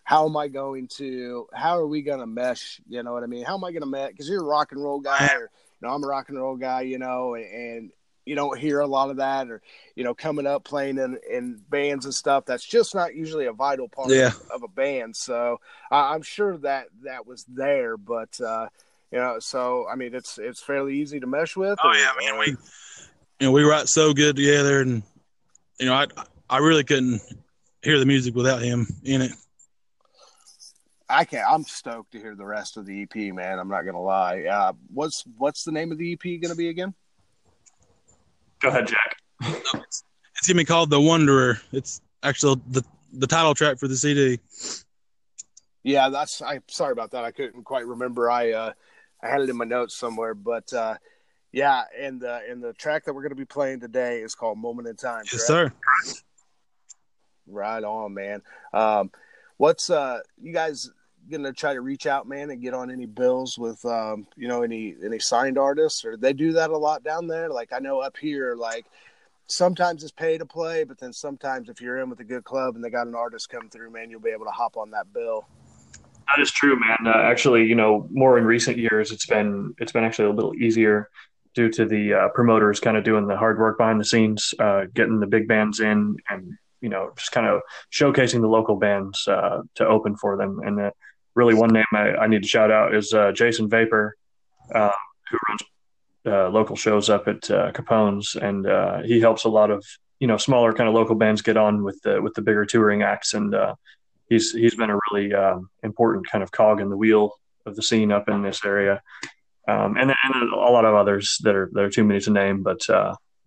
how 0.04 0.26
am 0.26 0.36
I 0.36 0.48
going 0.48 0.88
to? 0.96 1.46
How 1.52 1.78
are 1.78 1.86
we 1.86 2.02
going 2.02 2.20
to 2.20 2.26
mesh? 2.26 2.80
You 2.88 3.02
know 3.02 3.12
what 3.12 3.22
I 3.22 3.26
mean? 3.26 3.44
How 3.44 3.54
am 3.54 3.64
I 3.64 3.70
going 3.72 3.82
to 3.82 3.86
mesh? 3.88 4.10
Because 4.10 4.28
you're 4.28 4.42
a 4.42 4.46
rock 4.46 4.72
and 4.72 4.82
roll 4.82 5.00
guy, 5.00 5.28
or 5.34 5.40
you 5.42 5.48
know, 5.88 5.90
I'm 5.94 6.02
a 6.02 6.06
rock 6.06 6.28
and 6.30 6.38
roll 6.38 6.56
guy. 6.56 6.80
You 6.82 6.98
know, 6.98 7.34
and, 7.34 7.44
and 7.44 7.90
you 8.24 8.34
don't 8.34 8.58
hear 8.58 8.80
a 8.80 8.86
lot 8.86 9.10
of 9.10 9.16
that, 9.18 9.50
or 9.50 9.60
you 9.94 10.02
know, 10.02 10.14
coming 10.14 10.46
up 10.46 10.64
playing 10.64 10.96
in, 10.98 11.18
in 11.30 11.60
bands 11.68 12.06
and 12.06 12.14
stuff. 12.14 12.46
That's 12.46 12.64
just 12.64 12.94
not 12.94 13.14
usually 13.14 13.44
a 13.46 13.52
vital 13.52 13.86
part 13.88 14.10
Yeah. 14.10 14.28
of, 14.28 14.50
of 14.56 14.62
a 14.62 14.68
band. 14.68 15.14
So 15.14 15.60
I 15.90 16.14
I'm 16.14 16.22
sure 16.22 16.56
that 16.58 16.86
that 17.02 17.26
was 17.26 17.44
there, 17.44 17.96
but. 17.96 18.40
uh 18.40 18.68
you 19.12 19.20
know, 19.20 19.38
so 19.38 19.86
I 19.88 19.94
mean, 19.94 20.12
it's 20.12 20.38
it's 20.38 20.60
fairly 20.60 20.96
easy 20.98 21.20
to 21.20 21.26
mesh 21.28 21.56
with. 21.56 21.78
Oh 21.84 21.88
or- 21.90 21.94
yeah, 21.94 22.10
man, 22.18 22.36
we, 22.36 22.46
you 22.48 22.56
know, 23.46 23.52
we 23.52 23.62
write 23.62 23.86
so 23.86 24.12
good 24.12 24.34
together, 24.34 24.80
and 24.80 25.04
you 25.78 25.86
know, 25.86 25.94
I 25.94 26.06
I 26.54 26.58
really 26.58 26.84
couldn't 26.84 27.20
hear 27.82 27.98
the 27.98 28.06
music 28.06 28.32
without 28.36 28.62
him 28.62 28.86
in 29.02 29.22
it. 29.22 29.32
I 31.08 31.24
can't. 31.24 31.44
I'm 31.50 31.64
stoked 31.64 32.12
to 32.12 32.20
hear 32.20 32.36
the 32.36 32.44
rest 32.44 32.76
of 32.76 32.86
the 32.86 33.02
EP, 33.02 33.34
man. 33.34 33.58
I'm 33.58 33.66
not 33.66 33.82
gonna 33.82 34.00
lie. 34.00 34.44
Uh, 34.44 34.72
what's 34.86 35.24
what's 35.36 35.64
the 35.64 35.72
name 35.72 35.90
of 35.90 35.98
the 35.98 36.12
EP 36.12 36.40
gonna 36.40 36.54
be 36.54 36.68
again? 36.68 36.94
Go 38.60 38.68
ahead, 38.68 38.86
Jack. 38.86 39.16
It's, 39.40 40.04
it's 40.36 40.46
gonna 40.46 40.58
be 40.58 40.64
called 40.64 40.90
The 40.90 41.00
Wanderer. 41.00 41.60
It's 41.72 42.00
actually 42.22 42.60
the 42.70 42.84
the 43.12 43.26
title 43.26 43.54
track 43.54 43.80
for 43.80 43.88
the 43.88 43.96
CD. 43.96 44.38
Yeah, 45.82 46.08
that's. 46.08 46.40
I'm 46.40 46.62
sorry 46.68 46.92
about 46.92 47.10
that. 47.10 47.24
I 47.24 47.32
couldn't 47.32 47.64
quite 47.64 47.84
remember. 47.84 48.30
I 48.30 48.52
uh, 48.52 48.72
I 49.20 49.28
had 49.28 49.40
it 49.40 49.50
in 49.50 49.56
my 49.56 49.64
notes 49.64 49.96
somewhere, 49.96 50.34
but 50.34 50.72
uh, 50.72 50.94
yeah, 51.50 51.82
and 51.98 52.20
the 52.20 52.42
and 52.48 52.62
the 52.62 52.74
track 52.74 53.06
that 53.06 53.12
we're 53.12 53.24
gonna 53.24 53.34
be 53.34 53.44
playing 53.44 53.80
today 53.80 54.20
is 54.20 54.36
called 54.36 54.56
"Moment 54.56 54.86
in 54.86 54.94
Time." 54.94 55.24
Yes, 55.32 55.48
correct? 55.48 55.74
sir. 56.06 56.22
Right 57.46 57.82
on, 57.82 58.14
man. 58.14 58.42
Um, 58.72 59.10
what's 59.56 59.90
uh, 59.90 60.20
you 60.40 60.52
guys 60.52 60.90
gonna 61.30 61.52
try 61.52 61.74
to 61.74 61.80
reach 61.80 62.06
out, 62.06 62.28
man, 62.28 62.50
and 62.50 62.62
get 62.62 62.74
on 62.74 62.90
any 62.90 63.06
bills 63.06 63.58
with 63.58 63.84
um, 63.84 64.26
you 64.36 64.48
know, 64.48 64.62
any 64.62 64.94
any 65.04 65.18
signed 65.18 65.58
artists, 65.58 66.04
or 66.04 66.16
they 66.16 66.32
do 66.32 66.52
that 66.52 66.70
a 66.70 66.76
lot 66.76 67.04
down 67.04 67.26
there? 67.26 67.50
Like 67.50 67.72
I 67.72 67.78
know 67.78 68.00
up 68.00 68.16
here, 68.16 68.54
like 68.54 68.86
sometimes 69.46 70.02
it's 70.02 70.12
pay 70.12 70.38
to 70.38 70.46
play, 70.46 70.84
but 70.84 70.98
then 70.98 71.12
sometimes 71.12 71.68
if 71.68 71.80
you're 71.80 71.98
in 72.00 72.10
with 72.10 72.20
a 72.20 72.24
good 72.24 72.44
club 72.44 72.74
and 72.74 72.84
they 72.84 72.90
got 72.90 73.06
an 73.06 73.14
artist 73.14 73.48
come 73.50 73.68
through, 73.68 73.90
man, 73.90 74.10
you'll 74.10 74.20
be 74.20 74.30
able 74.30 74.46
to 74.46 74.50
hop 74.50 74.76
on 74.76 74.90
that 74.90 75.12
bill. 75.12 75.46
That 76.28 76.40
is 76.40 76.50
true, 76.50 76.78
man. 76.78 76.96
Uh, 77.06 77.18
actually, 77.18 77.64
you 77.64 77.74
know, 77.74 78.08
more 78.10 78.38
in 78.38 78.44
recent 78.44 78.78
years, 78.78 79.12
it's 79.12 79.26
been 79.26 79.74
it's 79.78 79.92
been 79.92 80.04
actually 80.04 80.28
a 80.28 80.32
little 80.32 80.54
easier 80.54 81.10
due 81.54 81.70
to 81.70 81.84
the 81.84 82.14
uh, 82.14 82.28
promoters 82.30 82.80
kind 82.80 82.96
of 82.96 83.04
doing 83.04 83.26
the 83.26 83.36
hard 83.36 83.58
work 83.58 83.78
behind 83.78 84.00
the 84.00 84.04
scenes, 84.04 84.54
uh, 84.58 84.84
getting 84.94 85.20
the 85.20 85.26
big 85.26 85.46
bands 85.46 85.80
in, 85.80 86.16
and 86.28 86.56
you 86.84 86.90
know, 86.90 87.10
just 87.16 87.32
kind 87.32 87.46
of 87.46 87.62
showcasing 87.90 88.42
the 88.42 88.46
local 88.46 88.76
bands 88.76 89.26
uh, 89.26 89.62
to 89.76 89.86
open 89.86 90.16
for 90.16 90.36
them. 90.36 90.60
And 90.62 90.78
uh, 90.78 90.90
really, 91.34 91.54
one 91.54 91.70
name 91.70 91.86
I, 91.94 92.10
I 92.10 92.26
need 92.26 92.42
to 92.42 92.48
shout 92.48 92.70
out 92.70 92.94
is 92.94 93.14
uh, 93.14 93.32
Jason 93.32 93.70
Vapor, 93.70 94.14
uh, 94.74 94.90
who 95.30 95.38
runs 95.48 95.62
uh, 96.26 96.50
local 96.50 96.76
shows 96.76 97.08
up 97.08 97.26
at 97.26 97.50
uh, 97.50 97.72
Capone's, 97.72 98.36
and 98.36 98.66
uh, 98.66 99.00
he 99.00 99.18
helps 99.18 99.44
a 99.44 99.48
lot 99.48 99.70
of 99.70 99.82
you 100.20 100.26
know 100.26 100.36
smaller 100.36 100.74
kind 100.74 100.86
of 100.86 100.94
local 100.94 101.14
bands 101.14 101.40
get 101.40 101.56
on 101.56 101.82
with 101.82 101.98
the 102.02 102.20
with 102.20 102.34
the 102.34 102.42
bigger 102.42 102.66
touring 102.66 103.02
acts 103.02 103.34
and. 103.34 103.56
He's 104.30 104.52
he's 104.52 104.74
been 104.74 104.88
a 104.88 104.98
really 105.12 105.34
um, 105.34 105.68
important 105.82 106.26
kind 106.26 106.42
of 106.42 106.50
cog 106.50 106.80
in 106.80 106.88
the 106.88 106.96
wheel 106.96 107.34
of 107.66 107.76
the 107.76 107.82
scene 107.82 108.10
up 108.10 108.26
in 108.26 108.40
this 108.40 108.64
area, 108.64 109.02
um, 109.68 109.98
and 109.98 110.10
and 110.10 110.52
a 110.54 110.56
lot 110.56 110.86
of 110.86 110.94
others 110.94 111.38
that 111.42 111.54
are 111.54 111.68
that 111.74 111.84
are 111.84 111.90
too 111.90 112.04
many 112.04 112.20
to 112.20 112.30
name. 112.30 112.62
But 112.62 112.80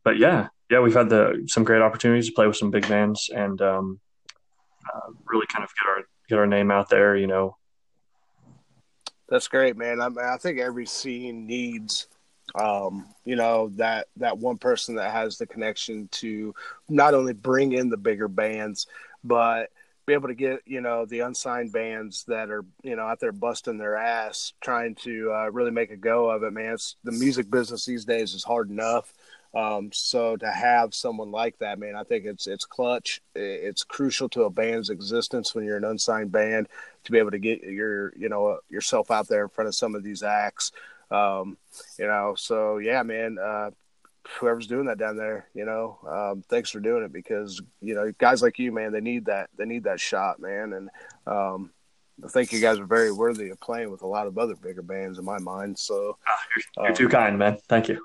but 0.04 0.20
yeah, 0.20 0.50
yeah, 0.70 0.80
we've 0.80 0.94
had 0.94 1.10
the 1.10 1.44
some 1.48 1.64
great 1.64 1.82
opportunities 1.82 2.28
to 2.28 2.34
play 2.34 2.48
with 2.48 2.58
some 2.58 2.72
big 2.72 2.88
bands 2.88 3.30
and 3.34 3.62
um, 3.62 4.00
uh, 4.94 5.12
really 5.26 5.48
kind 5.48 5.64
of 5.64 5.70
get 5.70 5.90
our 5.90 6.04
get 6.28 6.40
our 6.40 6.48
name 6.48 6.72
out 6.72 6.90
there. 6.90 7.16
You 7.16 7.28
know, 7.28 7.58
That's 9.30 9.48
great, 9.48 9.78
man. 9.78 10.02
I, 10.02 10.10
mean, 10.10 10.20
I 10.20 10.38
think 10.38 10.60
every 10.60 10.86
scene 10.86 11.48
needs, 11.48 12.08
um, 12.56 13.08
you 13.24 13.36
know, 13.36 13.70
that 13.76 14.08
that 14.18 14.38
one 14.38 14.58
person 14.58 14.96
that 14.96 15.12
has 15.12 15.38
the 15.38 15.48
connection 15.48 16.10
to 16.14 16.54
not 16.90 17.14
only 17.14 17.34
bring 17.34 17.72
in 17.72 17.90
the 17.90 17.98
bigger 17.98 18.28
bands, 18.28 18.88
but 19.24 19.70
be 20.06 20.14
able 20.14 20.30
to 20.30 20.36
get 20.36 20.62
you 20.66 20.82
know 20.82 21.06
the 21.06 21.20
unsigned 21.20 21.72
bands 21.72 22.24
that 22.28 22.50
are 22.50 22.66
you 22.82 22.96
know 22.96 23.04
out 23.04 23.20
there 23.20 23.34
busting 23.34 23.78
their 23.78 23.96
ass 23.96 24.54
trying 24.62 24.96
to 24.96 25.32
uh, 25.34 25.50
really 25.52 25.72
make 25.72 25.92
a 25.92 25.98
go 25.98 26.30
of 26.30 26.44
it. 26.44 26.52
Man, 26.52 26.74
it's, 26.74 26.96
the 27.06 27.12
music 27.12 27.50
business 27.50 27.86
these 27.86 28.06
days 28.06 28.34
is 28.34 28.44
hard 28.44 28.70
enough. 28.70 29.14
Um, 29.54 29.90
so 29.94 30.36
to 30.38 30.52
have 30.52 30.94
someone 30.94 31.32
like 31.32 31.58
that, 31.60 31.80
man, 31.80 31.96
I 31.96 32.04
think 32.04 32.26
it's 32.26 32.48
it's 32.48 32.66
clutch. 32.66 33.22
It's 33.36 33.84
crucial 33.84 34.30
to 34.30 34.44
a 34.44 34.50
band's 34.50 34.90
existence 34.90 35.56
when 35.56 35.66
you're 35.66 35.78
an 35.78 35.84
unsigned 35.84 36.32
band 36.32 36.68
to 37.06 37.12
be 37.12 37.18
able 37.18 37.32
to 37.32 37.40
get 37.40 37.62
your 37.62 38.14
you 38.18 38.30
know 38.30 38.60
yourself 38.70 39.12
out 39.12 39.28
there 39.28 39.44
in 39.44 39.50
front 39.50 39.68
of 39.68 39.76
some 39.76 39.96
of 39.96 40.04
these 40.04 40.24
acts. 40.24 40.72
Um, 41.10 41.58
you 41.98 42.08
know, 42.08 42.36
so 42.38 42.78
yeah, 42.78 43.04
man. 43.04 43.38
Uh, 43.42 43.72
whoever's 44.40 44.68
doing 44.68 44.88
that 44.88 44.98
down 44.98 45.16
there, 45.16 45.48
you 45.54 45.64
know, 45.64 45.98
um, 46.06 46.44
thanks 46.50 46.70
for 46.70 46.82
doing 46.82 47.02
it 47.02 47.14
because 47.14 47.62
you 47.82 47.96
know 47.96 48.12
guys 48.18 48.42
like 48.42 48.60
you, 48.60 48.74
man, 48.74 48.92
they 48.92 49.00
need 49.00 49.26
that. 49.26 49.50
They 49.58 49.64
need 49.64 49.86
that 49.86 50.02
shot, 50.02 50.42
man, 50.42 50.74
and 50.74 50.90
um, 51.26 51.72
I 52.24 52.28
think 52.28 52.52
you 52.52 52.60
guys 52.60 52.80
are 52.80 52.86
very 52.86 53.12
worthy 53.12 53.50
of 53.50 53.60
playing 53.60 53.92
with 53.92 54.02
a 54.02 54.08
lot 54.08 54.28
of 54.28 54.38
other 54.38 54.56
bigger 54.56 54.82
bands 54.82 55.20
in 55.20 55.26
my 55.26 55.40
mind. 55.40 55.78
So 55.78 56.18
you're 56.78 56.94
too 56.94 57.10
kind, 57.10 57.38
man. 57.38 57.58
Thank 57.68 57.90
you. 57.90 58.04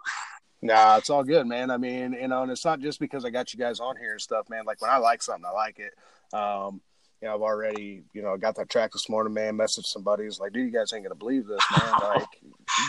Nah, 0.62 0.96
it's 0.96 1.10
all 1.10 1.24
good, 1.24 1.46
man. 1.46 1.72
I 1.72 1.76
mean, 1.76 2.12
you 2.12 2.28
know, 2.28 2.42
and 2.42 2.52
it's 2.52 2.64
not 2.64 2.78
just 2.78 3.00
because 3.00 3.24
I 3.24 3.30
got 3.30 3.52
you 3.52 3.58
guys 3.58 3.80
on 3.80 3.96
here 3.96 4.12
and 4.12 4.20
stuff, 4.20 4.48
man. 4.48 4.64
Like 4.64 4.80
when 4.80 4.92
I 4.92 4.98
like 4.98 5.20
something, 5.20 5.44
I 5.44 5.50
like 5.50 5.80
it. 5.80 5.92
Um, 6.32 6.80
you 7.20 7.28
know, 7.28 7.34
I've 7.34 7.42
already, 7.42 8.02
you 8.12 8.22
know, 8.22 8.36
got 8.36 8.54
that 8.56 8.70
track 8.70 8.92
this 8.92 9.08
morning, 9.08 9.34
man. 9.34 9.56
Messaged 9.56 9.86
some 9.86 10.02
buddies 10.02 10.38
like, 10.38 10.52
dude, 10.52 10.66
you 10.66 10.72
guys 10.72 10.92
ain't 10.92 11.02
gonna 11.04 11.16
believe 11.16 11.46
this, 11.46 11.60
man. 11.76 11.92
Like, 12.00 12.28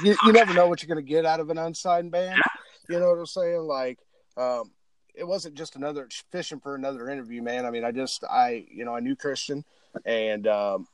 you, 0.03 0.15
you 0.25 0.31
never 0.31 0.53
know 0.53 0.67
what 0.67 0.81
you're 0.81 0.87
gonna 0.87 1.01
get 1.01 1.25
out 1.25 1.39
of 1.39 1.49
an 1.49 1.57
unsigned 1.57 2.11
band. 2.11 2.39
You 2.89 2.99
know 2.99 3.09
what 3.09 3.19
I'm 3.19 3.25
saying? 3.25 3.61
Like, 3.61 3.99
um, 4.37 4.71
it 5.15 5.25
wasn't 5.27 5.55
just 5.55 5.75
another 5.75 6.09
fishing 6.31 6.59
for 6.59 6.75
another 6.75 7.09
interview, 7.09 7.41
man. 7.41 7.65
I 7.65 7.71
mean, 7.71 7.83
I 7.83 7.91
just, 7.91 8.23
I, 8.23 8.65
you 8.71 8.85
know, 8.85 8.95
I 8.95 8.99
knew 8.99 9.15
Christian, 9.15 9.63
and 10.05 10.47
um, 10.47 10.87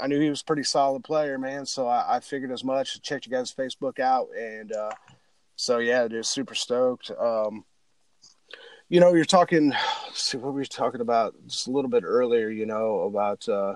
I 0.00 0.06
knew 0.06 0.20
he 0.20 0.30
was 0.30 0.40
a 0.40 0.44
pretty 0.44 0.64
solid 0.64 1.04
player, 1.04 1.38
man. 1.38 1.66
So 1.66 1.86
I, 1.86 2.16
I 2.16 2.20
figured 2.20 2.50
as 2.50 2.64
much. 2.64 3.00
Checked 3.02 3.26
you 3.26 3.32
guys' 3.32 3.54
Facebook 3.54 4.00
out, 4.00 4.28
and 4.36 4.72
uh, 4.72 4.90
so 5.60 5.76
yeah, 5.76 6.08
just 6.08 6.32
super 6.32 6.54
stoked. 6.54 7.10
Um, 7.10 7.66
you 8.88 8.98
know, 8.98 9.14
you're 9.14 9.26
talking. 9.26 9.74
See 10.14 10.38
what 10.38 10.54
we 10.54 10.60
were 10.60 10.64
talking 10.64 11.02
about 11.02 11.34
just 11.46 11.66
a 11.66 11.70
little 11.70 11.90
bit 11.90 12.02
earlier. 12.02 12.48
You 12.48 12.64
know 12.64 13.00
about 13.02 13.46
uh, 13.46 13.74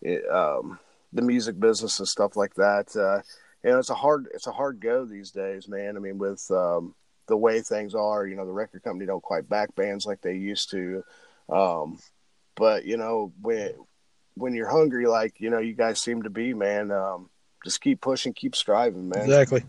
it, 0.00 0.24
um, 0.30 0.78
the 1.12 1.22
music 1.22 1.58
business 1.58 1.98
and 1.98 2.06
stuff 2.06 2.36
like 2.36 2.54
that. 2.54 2.94
Uh, 2.96 3.20
you 3.64 3.72
know, 3.72 3.80
it's 3.80 3.90
a 3.90 3.94
hard 3.94 4.28
it's 4.32 4.46
a 4.46 4.52
hard 4.52 4.80
go 4.80 5.04
these 5.04 5.32
days, 5.32 5.68
man. 5.68 5.96
I 5.96 5.98
mean, 5.98 6.18
with 6.18 6.48
um, 6.52 6.94
the 7.26 7.36
way 7.36 7.60
things 7.62 7.96
are, 7.96 8.24
you 8.24 8.36
know, 8.36 8.46
the 8.46 8.52
record 8.52 8.84
company 8.84 9.06
don't 9.06 9.22
quite 9.22 9.48
back 9.48 9.74
bands 9.74 10.06
like 10.06 10.20
they 10.20 10.34
used 10.34 10.70
to. 10.70 11.02
Um, 11.48 11.98
but 12.54 12.84
you 12.84 12.96
know, 12.96 13.32
when 13.40 13.72
when 14.34 14.54
you're 14.54 14.70
hungry, 14.70 15.08
like 15.08 15.40
you 15.40 15.50
know, 15.50 15.58
you 15.58 15.74
guys 15.74 16.00
seem 16.00 16.22
to 16.22 16.30
be, 16.30 16.54
man, 16.54 16.92
um, 16.92 17.28
just 17.64 17.80
keep 17.80 18.00
pushing, 18.00 18.32
keep 18.32 18.54
striving, 18.54 19.08
man. 19.08 19.24
Exactly. 19.24 19.64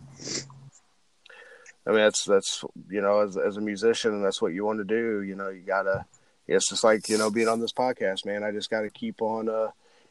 I 1.85 1.89
mean, 1.89 1.99
that's 1.99 2.25
that's 2.25 2.63
you 2.89 3.01
know, 3.01 3.19
as 3.19 3.37
as 3.37 3.57
a 3.57 3.61
musician, 3.61 4.21
that's 4.23 4.41
what 4.41 4.53
you 4.53 4.65
want 4.65 4.79
to 4.79 4.85
do. 4.85 5.21
You 5.21 5.35
know, 5.35 5.49
you 5.49 5.61
gotta. 5.61 6.05
It's 6.47 6.69
just 6.69 6.83
like 6.83 7.07
you 7.09 7.17
know, 7.17 7.29
being 7.29 7.47
on 7.47 7.59
this 7.59 7.73
podcast, 7.73 8.25
man. 8.25 8.43
I 8.43 8.51
just 8.51 8.69
got 8.69 8.81
to 8.81 8.89
keep 8.89 9.21
on, 9.21 9.47
uh, 9.47 9.69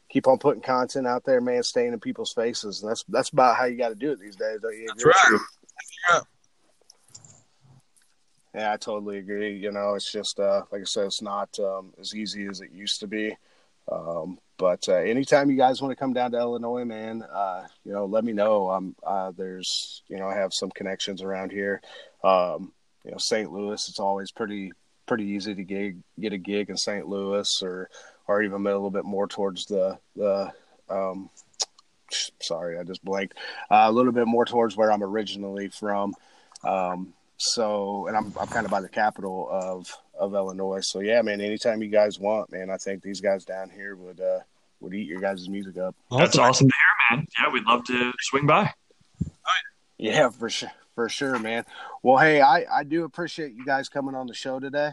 keep 0.09 0.27
on 0.27 0.39
putting 0.39 0.63
content 0.63 1.05
out 1.05 1.23
there, 1.25 1.41
man. 1.41 1.61
Staying 1.63 1.93
in 1.93 1.99
people's 1.99 2.33
faces, 2.33 2.81
and 2.81 2.89
that's 2.89 3.03
that's 3.07 3.29
about 3.29 3.55
how 3.55 3.65
you 3.65 3.77
got 3.77 3.89
to 3.89 3.95
do 3.95 4.11
it 4.11 4.19
these 4.19 4.35
days. 4.35 4.59
Don't 4.61 4.75
you? 4.75 4.87
That's 4.87 5.05
right. 5.05 5.39
Yeah. 6.09 6.19
Yeah, 8.55 8.73
I 8.73 8.77
totally 8.77 9.17
agree. 9.17 9.57
You 9.57 9.71
know, 9.71 9.95
it's 9.95 10.11
just 10.11 10.39
uh, 10.39 10.63
like 10.71 10.81
I 10.81 10.85
said, 10.85 11.05
it's 11.05 11.21
not 11.21 11.57
um, 11.59 11.93
as 11.99 12.15
easy 12.15 12.45
as 12.45 12.61
it 12.61 12.71
used 12.71 12.99
to 12.99 13.07
be. 13.07 13.35
Um, 13.91 14.37
but 14.57 14.87
uh, 14.87 14.95
anytime 14.95 15.49
you 15.49 15.57
guys 15.57 15.81
want 15.81 15.91
to 15.91 15.95
come 15.95 16.13
down 16.13 16.31
to 16.31 16.37
Illinois, 16.37 16.85
man, 16.85 17.23
uh, 17.23 17.65
you 17.83 17.91
know, 17.91 18.05
let 18.05 18.23
me 18.23 18.33
know. 18.33 18.69
I'm 18.69 18.95
uh, 19.05 19.31
there's 19.31 20.03
you 20.07 20.17
know 20.17 20.27
I 20.27 20.35
have 20.35 20.53
some 20.53 20.71
connections 20.71 21.21
around 21.21 21.51
here. 21.51 21.81
Um, 22.23 22.71
you 23.03 23.11
know, 23.11 23.17
St. 23.17 23.51
Louis. 23.51 23.87
It's 23.89 23.99
always 23.99 24.31
pretty 24.31 24.71
pretty 25.05 25.25
easy 25.25 25.55
to 25.55 25.63
get 25.63 25.95
get 26.19 26.33
a 26.33 26.37
gig 26.37 26.69
in 26.69 26.77
St. 26.77 27.07
Louis, 27.07 27.61
or 27.61 27.89
or 28.27 28.43
even 28.43 28.61
a 28.61 28.63
little 28.63 28.91
bit 28.91 29.05
more 29.05 29.27
towards 29.27 29.65
the 29.65 29.97
the. 30.15 30.51
Um, 30.89 31.29
sorry, 32.39 32.77
I 32.77 32.83
just 32.83 33.03
blanked. 33.03 33.37
Uh, 33.71 33.85
a 33.87 33.91
little 33.91 34.11
bit 34.11 34.27
more 34.27 34.45
towards 34.45 34.77
where 34.77 34.91
I'm 34.91 35.03
originally 35.03 35.69
from. 35.69 36.13
Um, 36.63 37.13
so, 37.37 38.07
and 38.07 38.15
I'm 38.15 38.33
I'm 38.39 38.47
kind 38.47 38.65
of 38.65 38.71
by 38.71 38.81
the 38.81 38.89
capital 38.89 39.47
of 39.51 39.97
of 40.17 40.33
Illinois. 40.35 40.81
So 40.81 40.99
yeah, 40.99 41.21
man, 41.21 41.41
anytime 41.41 41.81
you 41.81 41.89
guys 41.89 42.19
want, 42.19 42.51
man, 42.51 42.69
I 42.69 42.77
think 42.77 43.01
these 43.01 43.21
guys 43.21 43.45
down 43.45 43.69
here 43.69 43.95
would 43.95 44.19
uh 44.19 44.39
would 44.79 44.93
eat 44.93 45.07
your 45.07 45.21
guys' 45.21 45.47
music 45.47 45.77
up. 45.77 45.95
That's 46.11 46.37
awesome 46.37 46.67
to 46.67 46.73
hear, 46.75 47.17
man. 47.17 47.27
Yeah, 47.39 47.51
we'd 47.51 47.65
love 47.65 47.83
to 47.85 48.11
swing 48.19 48.45
by. 48.45 48.73
Yeah, 49.97 50.29
for 50.29 50.49
sure, 50.49 50.71
for 50.95 51.07
sure, 51.07 51.39
man. 51.39 51.65
Well, 52.01 52.17
hey, 52.17 52.41
I 52.41 52.65
I 52.79 52.83
do 52.83 53.05
appreciate 53.05 53.53
you 53.53 53.65
guys 53.65 53.89
coming 53.89 54.15
on 54.15 54.27
the 54.27 54.33
show 54.33 54.59
today. 54.59 54.91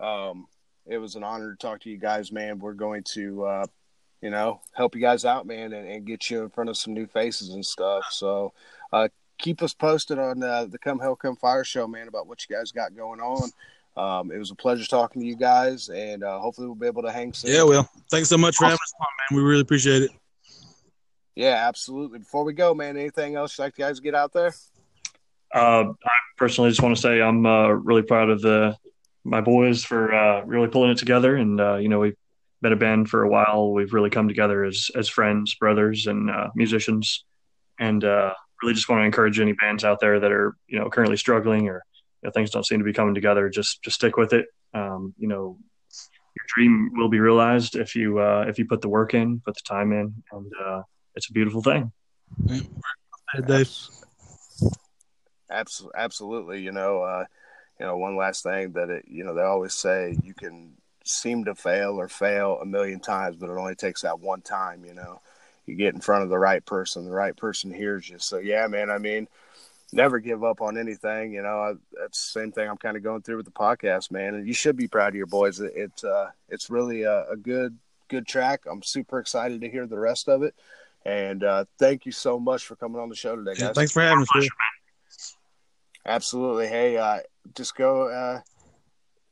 Um, 0.00 0.46
it 0.86 0.98
was 0.98 1.16
an 1.16 1.24
honor 1.24 1.50
to 1.50 1.58
talk 1.58 1.80
to 1.80 1.90
you 1.90 1.98
guys, 1.98 2.32
man. 2.32 2.58
We're 2.58 2.72
going 2.72 3.02
to, 3.12 3.44
uh, 3.44 3.66
you 4.22 4.30
know, 4.30 4.60
help 4.72 4.94
you 4.94 5.00
guys 5.00 5.24
out, 5.24 5.46
man, 5.46 5.72
and, 5.72 5.86
and 5.86 6.06
get 6.06 6.30
you 6.30 6.42
in 6.42 6.48
front 6.48 6.70
of 6.70 6.76
some 6.76 6.94
new 6.94 7.06
faces 7.06 7.50
and 7.50 7.66
stuff. 7.66 8.06
So, 8.10 8.52
uh, 8.92 9.08
keep 9.38 9.62
us 9.62 9.74
posted 9.74 10.18
on 10.18 10.42
uh, 10.42 10.64
the 10.64 10.78
Come 10.78 10.98
Hell 10.98 11.16
Come 11.16 11.36
Fire 11.36 11.64
show, 11.64 11.86
man, 11.86 12.08
about 12.08 12.26
what 12.26 12.46
you 12.48 12.56
guys 12.56 12.72
got 12.72 12.96
going 12.96 13.20
on. 13.20 13.50
Um, 13.98 14.30
it 14.30 14.38
was 14.38 14.52
a 14.52 14.54
pleasure 14.54 14.86
talking 14.86 15.20
to 15.20 15.26
you 15.26 15.34
guys, 15.34 15.88
and 15.88 16.22
uh, 16.22 16.38
hopefully 16.38 16.68
we'll 16.68 16.76
be 16.76 16.86
able 16.86 17.02
to 17.02 17.10
hang 17.10 17.32
soon. 17.32 17.52
Yeah, 17.52 17.64
well, 17.64 17.90
thanks 18.12 18.28
so 18.28 18.38
much 18.38 18.54
for 18.54 18.66
having 18.66 18.74
us 18.74 18.92
on, 19.00 19.06
man. 19.30 19.42
We 19.42 19.48
really 19.48 19.62
appreciate 19.62 20.02
it. 20.02 20.10
Yeah, 21.34 21.66
absolutely. 21.66 22.20
Before 22.20 22.44
we 22.44 22.52
go, 22.52 22.74
man, 22.74 22.96
anything 22.96 23.34
else 23.34 23.58
you'd 23.58 23.64
like 23.64 23.76
you 23.76 23.84
guys 23.84 23.96
to 23.96 24.02
get 24.02 24.14
out 24.14 24.32
there? 24.32 24.54
Uh, 25.52 25.84
I 26.04 26.16
personally 26.36 26.70
just 26.70 26.80
want 26.80 26.94
to 26.94 27.00
say 27.02 27.20
I'm 27.20 27.44
uh, 27.44 27.70
really 27.70 28.02
proud 28.02 28.30
of 28.30 28.40
the 28.40 28.76
my 29.24 29.40
boys 29.40 29.84
for 29.84 30.14
uh, 30.14 30.44
really 30.44 30.68
pulling 30.68 30.90
it 30.90 30.98
together, 30.98 31.34
and 31.34 31.60
uh, 31.60 31.76
you 31.76 31.88
know 31.88 31.98
we've 31.98 32.16
been 32.62 32.72
a 32.72 32.76
band 32.76 33.10
for 33.10 33.24
a 33.24 33.28
while. 33.28 33.72
We've 33.72 33.92
really 33.92 34.10
come 34.10 34.28
together 34.28 34.62
as 34.64 34.92
as 34.94 35.08
friends, 35.08 35.56
brothers, 35.56 36.06
and 36.06 36.30
uh, 36.30 36.50
musicians, 36.54 37.24
and 37.80 38.04
really 38.04 38.74
just 38.74 38.88
want 38.88 39.00
to 39.00 39.06
encourage 39.06 39.40
any 39.40 39.54
bands 39.54 39.84
out 39.84 39.98
there 39.98 40.20
that 40.20 40.30
are 40.30 40.54
you 40.68 40.78
know 40.78 40.88
currently 40.88 41.16
struggling 41.16 41.68
or 41.68 41.74
you 41.74 41.80
know, 42.26 42.30
things 42.30 42.50
don't 42.50 42.66
seem 42.66 42.78
to 42.78 42.84
be 42.84 42.92
coming 42.92 43.14
together. 43.14 43.48
Just 43.48 43.82
just 43.82 43.96
stick 43.96 44.16
with 44.16 44.32
it. 44.32 44.46
Um, 44.74 45.14
you 45.18 45.28
know, 45.28 45.58
your 46.36 46.44
dream 46.54 46.90
will 46.94 47.08
be 47.08 47.20
realized 47.20 47.76
if 47.76 47.94
you 47.94 48.18
uh, 48.18 48.44
if 48.48 48.58
you 48.58 48.66
put 48.66 48.80
the 48.80 48.88
work 48.88 49.14
in, 49.14 49.40
put 49.44 49.54
the 49.54 49.62
time 49.66 49.92
in, 49.92 50.14
and 50.32 50.52
uh, 50.64 50.82
it's 51.14 51.28
a 51.30 51.32
beautiful 51.32 51.62
thing. 51.62 51.92
Absolutely, 55.50 55.98
absolutely. 55.98 56.62
You 56.62 56.72
know, 56.72 57.02
uh, 57.02 57.24
you 57.80 57.86
know, 57.86 57.96
one 57.96 58.16
last 58.16 58.42
thing 58.42 58.72
that 58.72 58.90
it, 58.90 59.04
you 59.08 59.24
know, 59.24 59.34
they 59.34 59.42
always 59.42 59.74
say 59.74 60.16
you 60.22 60.34
can 60.34 60.74
seem 61.04 61.44
to 61.44 61.54
fail 61.54 61.98
or 61.98 62.08
fail 62.08 62.58
a 62.60 62.66
million 62.66 63.00
times, 63.00 63.36
but 63.36 63.48
it 63.48 63.56
only 63.56 63.74
takes 63.74 64.02
that 64.02 64.20
one 64.20 64.42
time. 64.42 64.84
You 64.84 64.94
know, 64.94 65.20
you 65.66 65.74
get 65.74 65.94
in 65.94 66.00
front 66.00 66.24
of 66.24 66.28
the 66.28 66.38
right 66.38 66.64
person, 66.64 67.04
the 67.04 67.10
right 67.10 67.36
person 67.36 67.72
hears 67.72 68.08
you. 68.08 68.18
So 68.18 68.38
yeah, 68.38 68.66
man. 68.66 68.90
I 68.90 68.98
mean, 68.98 69.28
never 69.92 70.18
give 70.18 70.44
up 70.44 70.60
on 70.60 70.78
anything. 70.78 71.32
You 71.32 71.42
know, 71.42 71.60
I, 71.60 71.72
that's 72.00 72.32
the 72.32 72.40
same 72.40 72.52
thing 72.52 72.68
I'm 72.68 72.76
kind 72.76 72.96
of 72.96 73.02
going 73.02 73.22
through 73.22 73.36
with 73.36 73.46
the 73.46 73.52
podcast, 73.52 74.10
man. 74.10 74.34
And 74.34 74.46
you 74.46 74.54
should 74.54 74.76
be 74.76 74.88
proud 74.88 75.08
of 75.08 75.14
your 75.14 75.26
boys. 75.26 75.60
It, 75.60 75.72
it 75.74 76.04
uh, 76.04 76.26
it's 76.48 76.70
really 76.70 77.02
a, 77.02 77.30
a, 77.30 77.36
good 77.36 77.78
good 78.08 78.26
track. 78.26 78.62
I'm 78.70 78.82
super 78.82 79.18
excited 79.18 79.60
to 79.60 79.70
hear 79.70 79.86
the 79.86 79.98
rest 79.98 80.28
of 80.28 80.42
it. 80.42 80.54
And 81.04 81.44
uh, 81.44 81.64
thank 81.78 82.06
you 82.06 82.12
so 82.12 82.38
much 82.38 82.66
for 82.66 82.76
coming 82.76 83.00
on 83.00 83.08
the 83.08 83.16
show 83.16 83.36
today, 83.36 83.52
guys. 83.52 83.60
Yeah, 83.60 83.72
thanks 83.72 83.92
for 83.92 84.02
having 84.02 84.26
us. 84.34 84.48
Absolutely. 86.04 86.66
Hey, 86.66 86.96
uh, 86.96 87.20
just 87.54 87.76
go. 87.76 88.08
Uh, 88.08 88.40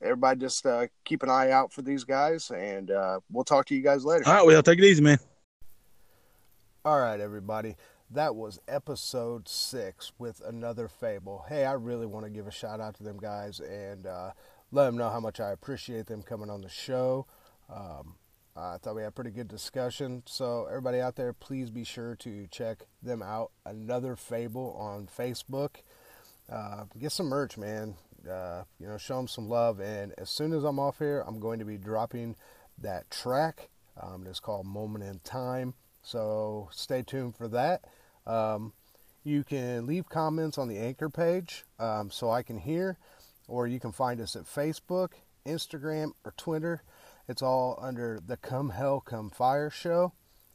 everybody, 0.01 0.41
just 0.41 0.65
uh, 0.65 0.87
keep 1.05 1.23
an 1.23 1.31
eye 1.31 1.51
out 1.51 1.73
for 1.73 1.83
these 1.83 2.05
guys, 2.05 2.51
and 2.51 2.91
uh, 2.91 3.21
we'll 3.31 3.45
talk 3.45 3.67
to 3.67 3.75
you 3.75 3.83
guys 3.83 4.05
later. 4.05 4.25
All 4.27 4.35
right, 4.35 4.47
well, 4.47 4.63
take 4.63 4.79
it 4.79 4.85
easy, 4.85 5.03
man. 5.03 5.19
All 6.85 7.01
right, 7.01 7.19
everybody. 7.19 7.77
That 8.11 8.37
was 8.37 8.61
episode 8.69 9.49
six 9.49 10.13
with 10.17 10.41
another 10.47 10.87
fable. 10.87 11.45
Hey, 11.49 11.65
I 11.65 11.73
really 11.73 12.07
want 12.07 12.25
to 12.25 12.31
give 12.31 12.47
a 12.47 12.53
shout 12.53 12.81
out 12.81 12.95
to 12.97 13.03
them 13.03 13.19
guys 13.19 13.59
and 13.59 14.07
uh, 14.07 14.31
let 14.71 14.85
them 14.87 14.97
know 14.97 15.11
how 15.11 15.19
much 15.19 15.41
I 15.41 15.51
appreciate 15.51 16.07
them 16.07 16.23
coming 16.23 16.49
on 16.49 16.61
the 16.61 16.69
show. 16.69 17.27
Um, 17.69 18.15
I 18.55 18.77
thought 18.79 18.95
we 18.95 19.03
had 19.03 19.09
a 19.09 19.13
pretty 19.13 19.33
good 19.33 19.49
discussion. 19.49 20.23
So, 20.25 20.67
everybody 20.67 21.01
out 21.01 21.17
there, 21.17 21.33
please 21.33 21.71
be 21.71 21.83
sure 21.83 22.15
to 22.17 22.47
check 22.47 22.85
them 23.03 23.23
out. 23.23 23.51
Another 23.67 24.15
Fable 24.15 24.77
on 24.79 25.09
Facebook. 25.09 25.79
Uh, 26.51 26.85
get 26.97 27.11
some 27.11 27.27
merch, 27.27 27.59
man. 27.59 27.97
Uh, 28.31 28.63
you 28.79 28.87
know, 28.87 28.99
show 28.99 29.17
them 29.17 29.29
some 29.29 29.49
love. 29.49 29.81
And 29.81 30.15
as 30.17 30.31
soon 30.31 30.53
as 30.53 30.63
I'm 30.63 30.79
off 30.79 31.01
here, 31.01 31.25
I'm 31.27 31.41
going 31.41 31.59
to 31.59 31.65
be 31.65 31.77
dropping 31.77 32.37
that 32.79 33.11
track. 33.11 33.69
Um, 34.01 34.27
it's 34.29 34.41
called 34.41 34.65
Moment 34.65 35.05
in 35.05 35.19
Time. 35.25 35.75
So 36.03 36.69
stay 36.71 37.03
tuned 37.03 37.35
for 37.35 37.49
that. 37.49 37.85
Um, 38.27 38.73
you 39.25 39.45
can 39.45 39.87
leave 39.87 40.09
comments 40.09 40.59
on 40.59 40.69
the 40.69 40.79
anchor 40.79 41.09
page 41.09 41.65
um, 41.79 42.11
so 42.11 42.31
I 42.31 42.43
can 42.43 42.59
hear, 42.59 42.99
or 43.49 43.67
you 43.67 43.81
can 43.81 43.93
find 43.93 44.21
us 44.21 44.37
at 44.37 44.45
Facebook, 44.45 45.11
Instagram, 45.45 46.13
or 46.25 46.33
Twitter. 46.37 46.83
It's 47.29 47.43
all 47.43 47.79
under 47.81 48.21
the 48.25 48.37
Come 48.37 48.71
Hell 48.71 49.01
Come 49.01 49.31
Fire 49.31 49.71
show. 49.71 50.13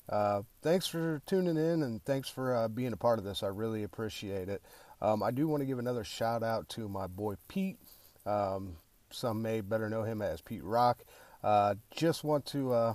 Uh, 0.07 0.41
thanks 0.61 0.87
for 0.87 1.21
tuning 1.25 1.57
in 1.57 1.83
and 1.83 2.03
thanks 2.03 2.29
for 2.29 2.55
uh, 2.55 2.67
being 2.67 2.93
a 2.93 2.97
part 2.97 3.19
of 3.19 3.25
this. 3.25 3.43
I 3.43 3.47
really 3.47 3.83
appreciate 3.83 4.49
it. 4.49 4.61
Um, 5.01 5.23
I 5.23 5.31
do 5.31 5.47
want 5.47 5.61
to 5.61 5.65
give 5.65 5.79
another 5.79 6.03
shout 6.03 6.43
out 6.43 6.69
to 6.69 6.87
my 6.87 7.07
boy 7.07 7.35
Pete. 7.47 7.77
Um, 8.25 8.77
some 9.09 9.41
may 9.41 9.61
better 9.61 9.89
know 9.89 10.03
him 10.03 10.21
as 10.21 10.41
Pete 10.41 10.63
Rock. 10.63 11.03
Uh, 11.43 11.75
just 11.95 12.23
want 12.23 12.45
to 12.47 12.71
uh, 12.73 12.93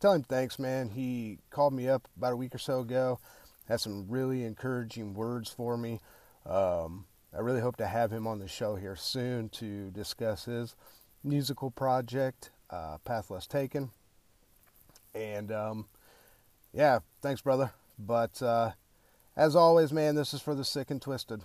tell 0.00 0.12
him 0.12 0.22
thanks, 0.22 0.58
man. 0.58 0.88
He 0.88 1.38
called 1.50 1.74
me 1.74 1.88
up 1.88 2.08
about 2.16 2.32
a 2.32 2.36
week 2.36 2.54
or 2.54 2.58
so 2.58 2.80
ago, 2.80 3.20
had 3.72 3.80
some 3.80 4.04
really 4.06 4.44
encouraging 4.44 5.14
words 5.14 5.48
for 5.48 5.78
me. 5.78 5.98
Um, 6.44 7.06
I 7.34 7.40
really 7.40 7.62
hope 7.62 7.76
to 7.76 7.86
have 7.86 8.12
him 8.12 8.26
on 8.26 8.38
the 8.38 8.46
show 8.46 8.76
here 8.76 8.96
soon 8.96 9.48
to 9.50 9.90
discuss 9.90 10.44
his 10.44 10.76
musical 11.24 11.70
project, 11.70 12.50
uh, 12.68 12.98
Path 12.98 13.30
Less 13.30 13.46
Taken. 13.46 13.90
And 15.14 15.50
um, 15.50 15.86
yeah, 16.74 16.98
thanks, 17.22 17.40
brother. 17.40 17.72
But 17.98 18.42
uh, 18.42 18.72
as 19.36 19.56
always, 19.56 19.90
man, 19.90 20.16
this 20.16 20.34
is 20.34 20.42
for 20.42 20.54
the 20.54 20.66
sick 20.66 20.90
and 20.90 21.00
twisted. 21.00 21.42